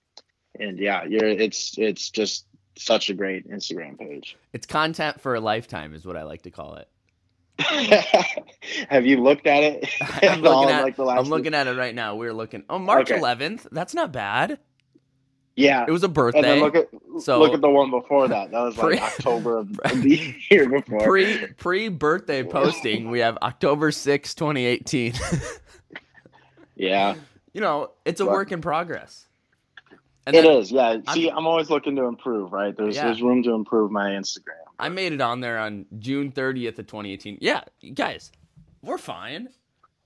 and 0.58 0.78
yeah, 0.78 1.04
you're 1.04 1.26
it's 1.26 1.78
it's 1.78 2.10
just 2.10 2.46
such 2.76 3.10
a 3.10 3.14
great 3.14 3.48
Instagram 3.50 3.98
page. 3.98 4.36
It's 4.52 4.66
content 4.66 5.20
for 5.20 5.34
a 5.34 5.40
lifetime, 5.40 5.94
is 5.94 6.04
what 6.04 6.16
I 6.16 6.22
like 6.24 6.42
to 6.42 6.50
call 6.50 6.76
it. 6.76 6.88
Have 8.88 9.06
you 9.06 9.22
looked 9.22 9.46
at 9.46 9.62
it? 9.62 9.88
I'm 10.00 10.40
looking 10.42 10.70
at. 10.74 10.98
like, 10.98 11.18
I'm 11.18 11.28
looking 11.28 11.54
at 11.54 11.66
it 11.68 11.76
right 11.76 11.94
now. 11.94 12.16
We're 12.16 12.32
looking. 12.32 12.64
Oh, 12.68 12.78
March 12.78 13.10
Okay. 13.10 13.20
11th. 13.20 13.68
That's 13.70 13.94
not 13.94 14.12
bad. 14.12 14.58
Yeah, 15.56 15.84
It 15.86 15.92
was 15.92 16.02
a 16.02 16.06
and 16.06 16.14
birthday. 16.14 16.60
look 16.60 16.74
at 16.74 16.88
So- 17.20 17.38
look 17.38 17.54
at 17.54 17.60
the 17.60 17.70
one 17.70 17.88
before 17.92 18.26
that. 18.26 18.50
That 18.50 18.60
was 18.60 18.76
like 18.76 19.00
October 19.00 19.58
of 19.58 19.72
the 19.76 20.34
year 20.50 20.68
before. 20.68 20.98
pre 20.98 21.46
pre 21.56 21.88
birthday 21.90 22.42
posting. 22.42 23.08
We 23.08 23.20
have 23.20 23.38
October 23.40 23.92
6, 23.92 24.34
2018. 24.34 25.12
yeah, 26.74 27.14
you 27.52 27.60
know, 27.60 27.90
it's 28.04 28.20
a 28.20 28.24
Right. 28.24 28.32
work 28.32 28.50
in 28.52 28.60
progress. 28.62 29.28
And 30.26 30.34
it 30.34 30.42
then 30.42 30.56
is. 30.56 30.72
Yeah. 30.72 30.98
See, 31.12 31.30
I'm, 31.30 31.46
always 31.46 31.68
looking 31.70 31.96
to 31.96 32.04
improve. 32.04 32.52
Right. 32.52 32.76
There's 32.76 32.96
Yeah. 32.96 33.06
there's 33.06 33.22
room 33.22 33.42
to 33.42 33.52
improve 33.52 33.90
my 33.90 34.10
Instagram. 34.10 34.62
I 34.78 34.88
made 34.88 35.12
it 35.12 35.20
on 35.20 35.40
there 35.40 35.58
on 35.58 35.86
June 35.98 36.32
30th 36.32 36.78
of 36.78 36.86
2018. 36.86 37.38
Yeah, 37.40 37.62
guys, 37.94 38.32
we're 38.82 38.98
fine. 38.98 39.48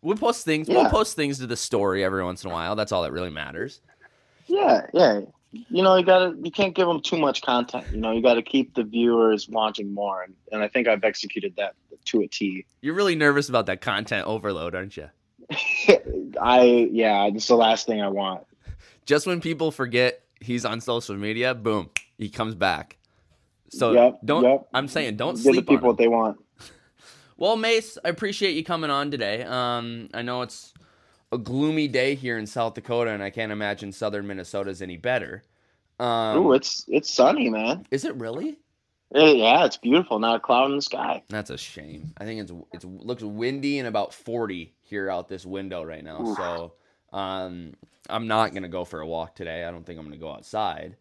We'll 0.03 0.17
post 0.17 0.45
things. 0.45 0.69
We'll 0.69 0.91
post 0.91 1.17
things 1.17 1.39
to 1.39 1.47
the 1.47 1.57
story 1.57 2.05
every 2.05 2.23
once 2.23 2.45
in 2.45 2.51
a 2.51 2.53
while. 2.53 2.77
That's 2.77 2.93
all 2.93 3.03
that 3.03 3.13
really 3.13 3.31
matters. 3.31 3.81
Yeah. 4.47 4.87
Yeah. 4.93 5.21
You 5.51 5.83
know, 5.83 5.97
you 5.97 6.05
gotta 6.05 6.37
you 6.43 6.51
can't 6.51 6.75
give 6.75 6.87
them 6.87 7.01
too 7.01 7.17
much 7.17 7.41
content. 7.43 7.87
You 7.91 7.99
know, 7.99 8.13
you 8.13 8.21
got 8.21 8.35
to 8.35 8.43
keep 8.43 8.75
the 8.75 8.83
viewers 8.83 9.49
wanting 9.49 9.95
more, 9.95 10.23
and, 10.23 10.35
and 10.53 10.63
I 10.63 10.69
think 10.69 10.89
I've 10.89 11.05
executed 11.05 11.55
that 11.57 11.75
to 12.07 12.21
a 12.21 12.27
T. 12.27 12.67
You're 12.83 12.95
really 12.95 13.15
nervous 13.15 13.49
about 13.49 13.67
that 13.67 13.81
content 13.81 14.27
overload, 14.27 14.75
aren't 14.75 14.97
you? 14.97 15.09
I 16.41 16.89
yeah, 16.93 17.27
it's 17.27 17.49
the 17.49 17.57
last 17.57 17.87
thing 17.87 18.03
I 18.03 18.09
want. 18.09 18.43
Just 19.09 19.27
when 19.27 19.41
people 19.41 19.71
forget 19.71 20.21
he's 20.39 20.67
on 20.67 20.83
social 20.83 21.17
media, 21.17 21.55
boom, 21.55 21.89
he 22.19 22.29
comes 22.29 22.55
back. 22.55 22.99
So 23.71 23.93
Yep, 23.93 24.19
don't. 24.23 24.45
yep. 24.45 24.69
I'm 24.75 24.87
saying 24.87 25.17
don't 25.17 25.35
Give 25.35 25.45
the 25.45 25.53
sleep 25.55 25.71
on 25.71 25.77
people 25.77 25.89
what 25.89 25.97
they 25.97 26.09
want. 26.09 26.39
Well, 27.39 27.57
Mace, 27.57 27.97
I 28.05 28.09
appreciate 28.09 28.57
you 28.57 28.65
coming 28.65 28.91
on 28.91 29.13
today. 29.13 29.45
Um, 29.45 30.09
I 30.13 30.23
know 30.23 30.43
it's 30.43 30.75
a 31.31 31.39
gloomy 31.39 31.87
day 31.87 32.17
here 32.17 32.37
in 32.37 32.49
South 32.49 32.75
Dakota, 32.75 33.13
and 33.13 33.23
I 33.23 33.31
can't 33.31 33.53
imagine 33.53 33.93
southern 33.93 34.27
Minnesota's 34.27 34.83
any 34.83 34.97
better. 34.97 35.45
Um, 36.01 36.39
Ooh, 36.39 36.53
it's 36.53 36.85
it's 36.89 37.15
sunny, 37.15 37.49
man. 37.49 37.87
is 37.93 38.05
it 38.05 38.17
really? 38.17 38.59
Eh, 39.15 39.35
yeah, 39.35 39.65
it's 39.65 39.77
beautiful. 39.77 40.19
Not 40.19 40.37
a 40.37 40.41
cloud 40.41 40.71
in 40.71 40.77
the 40.77 40.83
sky. 40.83 41.23
That's 41.29 41.51
a 41.51 41.57
shame. 41.57 42.13
I 42.19 42.25
think 42.25 42.41
it's 42.41 42.53
it's 42.73 42.85
looks 42.85 43.23
windy 43.23 43.79
and 43.79 43.87
about 43.87 44.13
40 44.13 44.75
here 44.83 45.09
out 45.09 45.29
this 45.29 45.47
window 45.47 45.85
right 45.85 46.03
now. 46.03 46.21
Oof. 46.21 46.37
So 46.37 46.73
um, 47.13 47.75
I'm 48.09 48.27
not 48.27 48.55
gonna 48.55 48.69
go 48.69 48.85
for 48.85 49.01
a 49.01 49.07
walk 49.07 49.35
today. 49.35 49.65
I 49.65 49.71
don't 49.71 49.85
think 49.85 49.99
I'm 49.99 50.05
gonna 50.05 50.17
go 50.17 50.33
outside. 50.33 50.97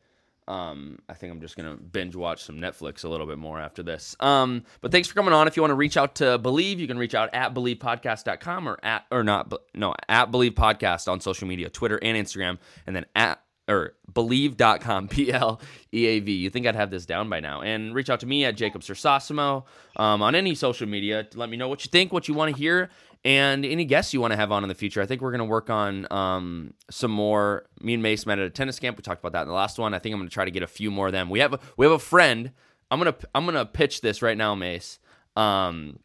Um, 0.47 0.99
I 1.09 1.13
think 1.13 1.33
I'm 1.33 1.41
just 1.41 1.57
gonna 1.57 1.75
binge 1.75 2.15
watch 2.15 2.43
some 2.43 2.57
Netflix 2.57 3.03
a 3.03 3.09
little 3.09 3.27
bit 3.27 3.37
more 3.37 3.59
after 3.59 3.83
this. 3.83 4.15
Um, 4.19 4.63
but 4.81 4.91
thanks 4.91 5.07
for 5.07 5.13
coming 5.13 5.33
on. 5.33 5.47
If 5.47 5.57
you 5.57 5.63
want 5.63 5.71
to 5.71 5.75
reach 5.75 5.97
out 5.97 6.15
to 6.15 6.39
Bleav, 6.39 6.77
you 6.77 6.87
can 6.87 6.97
reach 6.97 7.15
out 7.15 7.29
at 7.33 7.53
bleavpodcast.com 7.53 8.69
or 8.69 8.79
at 8.83 9.05
or 9.11 9.23
not 9.23 9.53
no 9.75 9.93
at 10.07 10.31
Bleav 10.31 10.51
Podcast 10.51 11.11
on 11.11 11.19
social 11.19 11.47
media, 11.47 11.69
Twitter 11.69 11.99
and 12.01 12.17
Instagram, 12.17 12.59
and 12.85 12.95
then 12.95 13.05
at 13.15 13.41
or 13.67 13.95
bleav.com, 14.11 15.07
B 15.15 15.31
L 15.31 15.59
E 15.93 16.05
A 16.05 16.19
V. 16.19 16.31
You 16.31 16.49
think 16.49 16.65
I'd 16.65 16.75
have 16.75 16.89
this 16.89 17.05
down 17.05 17.29
by 17.29 17.39
now. 17.39 17.61
And 17.61 17.93
reach 17.93 18.09
out 18.09 18.21
to 18.21 18.25
me 18.25 18.45
at 18.45 18.55
Jacob 18.55 18.81
Sersasimo 18.81 19.65
um, 19.97 20.21
on 20.21 20.35
any 20.35 20.55
social 20.55 20.87
media 20.87 21.23
to 21.25 21.37
let 21.37 21.49
me 21.49 21.57
know 21.57 21.67
what 21.67 21.85
you 21.85 21.89
think, 21.89 22.13
what 22.13 22.27
you 22.27 22.33
want 22.33 22.53
to 22.53 22.57
hear, 22.57 22.89
and 23.27 23.65
any 23.65 23.85
guests 23.85 24.13
you 24.13 24.21
want 24.21 24.31
to 24.31 24.37
have 24.37 24.51
on 24.51 24.63
in 24.63 24.69
the 24.69 24.75
future. 24.75 25.01
I 25.01 25.05
think 25.05 25.21
we're 25.21 25.31
going 25.31 25.39
to 25.39 25.45
work 25.45 25.69
on 25.69 26.07
um, 26.11 26.73
some 26.89 27.11
more. 27.11 27.65
Me 27.81 27.93
and 27.93 28.01
Mace 28.01 28.25
met 28.25 28.39
at 28.39 28.45
a 28.45 28.49
tennis 28.49 28.79
camp. 28.79 28.97
We 28.97 29.03
talked 29.03 29.19
about 29.19 29.33
that 29.33 29.41
in 29.43 29.47
the 29.49 29.53
last 29.53 29.77
one. 29.77 29.93
I 29.93 29.99
think 29.99 30.13
I'm 30.13 30.19
going 30.19 30.29
to 30.29 30.33
try 30.33 30.45
to 30.45 30.51
get 30.51 30.63
a 30.63 30.67
few 30.67 30.89
more 30.89 31.07
of 31.07 31.11
them. 31.13 31.29
We 31.29 31.39
have 31.39 31.53
a, 31.53 31.59
we 31.75 31.85
have 31.85 31.93
a 31.93 31.99
friend. 31.99 32.51
I'm 32.89 32.99
gonna 32.99 33.15
I'm 33.35 33.45
gonna 33.45 33.65
pitch 33.65 33.99
this 33.99 34.21
right 34.21 34.37
now, 34.37 34.55
Mace. 34.55 34.97
Um, 35.35 35.99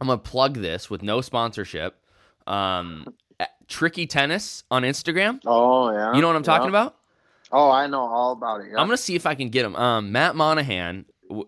I'm 0.00 0.06
gonna 0.06 0.16
plug 0.18 0.54
this 0.54 0.88
with 0.88 1.02
no 1.02 1.20
sponsorship. 1.20 2.00
Um, 2.46 3.06
Tricky 3.68 4.06
Tennis 4.06 4.64
on 4.70 4.82
Instagram. 4.84 5.40
Oh 5.46 5.90
yeah. 5.92 6.14
You 6.14 6.20
know 6.22 6.26
what 6.28 6.36
I'm 6.36 6.42
talking 6.42 6.66
Yeah. 6.72 6.80
about? 6.80 6.96
Oh, 7.52 7.70
I 7.70 7.86
know 7.86 8.00
all 8.00 8.32
about 8.32 8.62
it. 8.62 8.68
Yeah. 8.72 8.78
I'm 8.80 8.86
gonna 8.86 8.96
see 8.96 9.14
if 9.16 9.26
I 9.26 9.34
can 9.34 9.48
get 9.50 9.64
him. 9.66 9.76
Um, 9.76 10.12
Matt 10.12 10.34
Monahan, 10.34 11.04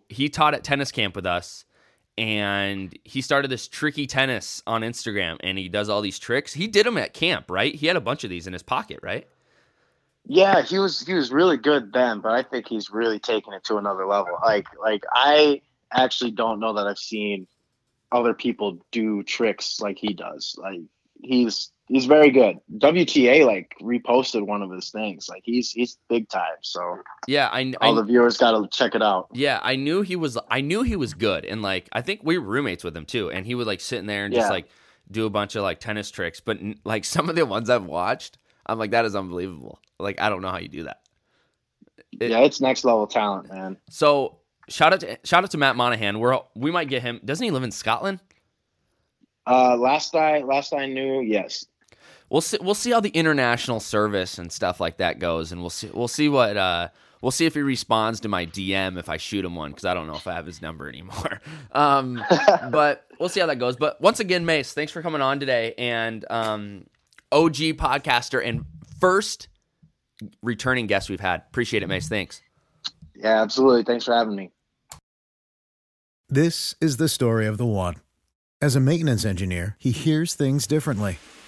he 0.08 0.28
taught 0.28 0.54
at 0.54 0.62
tennis 0.62 0.92
camp 0.92 1.16
with 1.16 1.26
us, 1.26 1.64
and 2.18 2.96
he 3.04 3.20
started 3.20 3.50
this 3.50 3.68
tricky 3.68 4.06
tennis 4.06 4.62
on 4.66 4.82
Instagram, 4.82 5.36
and 5.40 5.58
he 5.58 5.68
does 5.68 5.88
all 5.88 6.00
these 6.00 6.18
tricks. 6.18 6.52
He 6.52 6.66
did 6.66 6.86
them 6.86 6.96
at 6.96 7.12
camp, 7.12 7.50
right? 7.50 7.74
He 7.74 7.86
had 7.86 7.96
a 7.96 8.00
bunch 8.00 8.24
of 8.24 8.30
these 8.30 8.46
in 8.46 8.52
his 8.52 8.62
pocket, 8.62 9.00
right? 9.02 9.26
Yeah, 10.26 10.62
he 10.62 10.78
was 10.78 11.00
he 11.06 11.14
was 11.14 11.30
really 11.30 11.56
good 11.56 11.92
then, 11.92 12.20
but 12.20 12.32
I 12.32 12.42
think 12.42 12.66
he's 12.66 12.90
really 12.90 13.20
taken 13.20 13.52
it 13.52 13.64
to 13.64 13.76
another 13.76 14.06
level. 14.06 14.36
Like 14.42 14.66
like 14.80 15.04
I 15.12 15.62
actually 15.92 16.32
don't 16.32 16.58
know 16.58 16.72
that 16.74 16.86
I've 16.86 16.98
seen 16.98 17.46
other 18.10 18.34
people 18.34 18.78
do 18.90 19.22
tricks 19.22 19.80
like 19.80 19.98
he 19.98 20.14
does. 20.14 20.56
Like 20.58 20.80
he's 21.22 21.70
he's 21.88 22.06
very 22.06 22.30
good. 22.30 22.56
WTA 22.78 23.46
like 23.46 23.74
reposted 23.80 24.46
one 24.46 24.62
of 24.62 24.70
his 24.70 24.90
things. 24.90 25.28
Like 25.28 25.42
he's 25.44 25.70
he's 25.70 25.98
big 26.08 26.28
time. 26.28 26.56
So 26.62 26.98
Yeah, 27.26 27.48
I, 27.52 27.72
all 27.80 27.92
I 27.92 28.00
the 28.02 28.04
viewers 28.04 28.36
got 28.36 28.52
to 28.52 28.68
check 28.76 28.94
it 28.94 29.02
out. 29.02 29.28
yeah, 29.32 29.60
I 29.62 29.76
knew 29.76 30.02
he 30.02 30.16
was. 30.16 30.38
I 30.50 30.60
knew 30.60 30.82
he 30.82 30.96
was 30.96 31.14
good, 31.14 31.44
and 31.44 31.62
like 31.62 31.88
I 31.92 32.02
think 32.02 32.20
we 32.22 32.38
were 32.38 32.46
roommates 32.46 32.84
with 32.84 32.96
him 32.96 33.06
too, 33.06 33.30
and 33.30 33.46
he 33.46 33.54
would 33.54 33.66
like 33.66 33.80
sitting 33.80 34.06
there 34.06 34.24
and 34.24 34.34
just 34.34 34.50
like 34.50 34.68
do 35.10 35.26
a 35.26 35.30
bunch 35.30 35.54
of 35.56 35.62
like 35.62 35.80
tennis 35.80 36.10
tricks. 36.10 36.40
But 36.40 36.58
like 36.84 37.04
some 37.14 37.28
of 37.28 37.36
the 37.36 37.46
ones 37.46 37.70
I've 37.70 37.84
watched, 37.86 38.38
I'm 38.66 38.78
like 38.78 38.90
that 38.90 39.04
is 39.04 39.14
unbelievable. 39.16 39.80
Like 39.98 40.20
I 40.20 40.28
don't 40.28 40.42
know 40.42 40.50
how 40.50 40.58
you 40.58 40.68
do 40.68 40.84
that. 40.84 41.00
It- 42.20 42.30
yeah, 42.30 42.40
it's 42.40 42.60
next 42.60 42.84
level 42.84 43.06
talent, 43.06 43.48
man. 43.50 43.76
So 43.90 44.38
shout 44.68 44.92
out 44.92 45.00
to 45.00 45.18
shout 45.24 45.44
out 45.44 45.50
to 45.52 45.58
Matt 45.58 45.76
Monahan. 45.76 46.18
We're 46.18 46.38
we 46.54 46.70
might 46.70 46.88
get 46.88 47.02
him. 47.02 47.20
Doesn't 47.24 47.44
he 47.44 47.50
live 47.50 47.62
in 47.62 47.70
Scotland? 47.70 48.20
Uh, 49.46 49.76
last 49.76 50.14
I 50.16 50.40
last 50.42 50.74
I 50.74 50.86
knew, 50.86 51.20
yes. 51.20 51.64
We'll 52.30 52.40
see 52.40 52.58
we'll 52.60 52.74
see 52.74 52.90
how 52.90 53.00
the 53.00 53.10
international 53.10 53.80
service 53.80 54.38
and 54.38 54.50
stuff 54.50 54.80
like 54.80 54.98
that 54.98 55.18
goes, 55.18 55.52
and 55.52 55.60
we'll 55.60 55.70
see 55.70 55.90
we'll 55.92 56.08
see 56.08 56.28
what 56.28 56.56
uh, 56.56 56.88
we'll 57.22 57.30
see 57.30 57.46
if 57.46 57.54
he 57.54 57.60
responds 57.60 58.20
to 58.20 58.28
my 58.28 58.46
DM 58.46 58.98
if 58.98 59.08
I 59.08 59.16
shoot 59.16 59.44
him 59.44 59.54
one 59.54 59.70
because 59.70 59.84
I 59.84 59.94
don't 59.94 60.06
know 60.06 60.16
if 60.16 60.26
I 60.26 60.34
have 60.34 60.46
his 60.46 60.62
number 60.62 60.88
anymore. 60.88 61.40
Um, 61.72 62.24
but 62.70 63.06
we'll 63.20 63.28
see 63.28 63.40
how 63.40 63.46
that 63.46 63.58
goes. 63.58 63.76
But 63.76 64.00
once 64.00 64.18
again, 64.18 64.46
Mace, 64.46 64.72
thanks 64.72 64.92
for 64.92 65.02
coming 65.02 65.20
on 65.20 65.38
today, 65.38 65.74
and 65.76 66.24
um, 66.30 66.86
OG 67.30 67.56
podcaster 67.76 68.42
and 68.42 68.64
first 68.98 69.48
returning 70.42 70.86
guest 70.86 71.10
we've 71.10 71.20
had. 71.20 71.42
Appreciate 71.48 71.82
it, 71.82 71.86
Mace. 71.86 72.08
Thanks. 72.08 72.40
Yeah, 73.14 73.42
absolutely. 73.42 73.84
Thanks 73.84 74.06
for 74.06 74.14
having 74.14 74.36
me. 74.36 74.52
This 76.30 76.74
is 76.80 76.96
the 76.96 77.08
story 77.08 77.46
of 77.46 77.58
the 77.58 77.66
one. 77.66 77.96
As 78.62 78.74
a 78.74 78.80
maintenance 78.80 79.26
engineer, 79.26 79.76
he 79.78 79.90
hears 79.90 80.34
things 80.34 80.66
differently. 80.66 81.18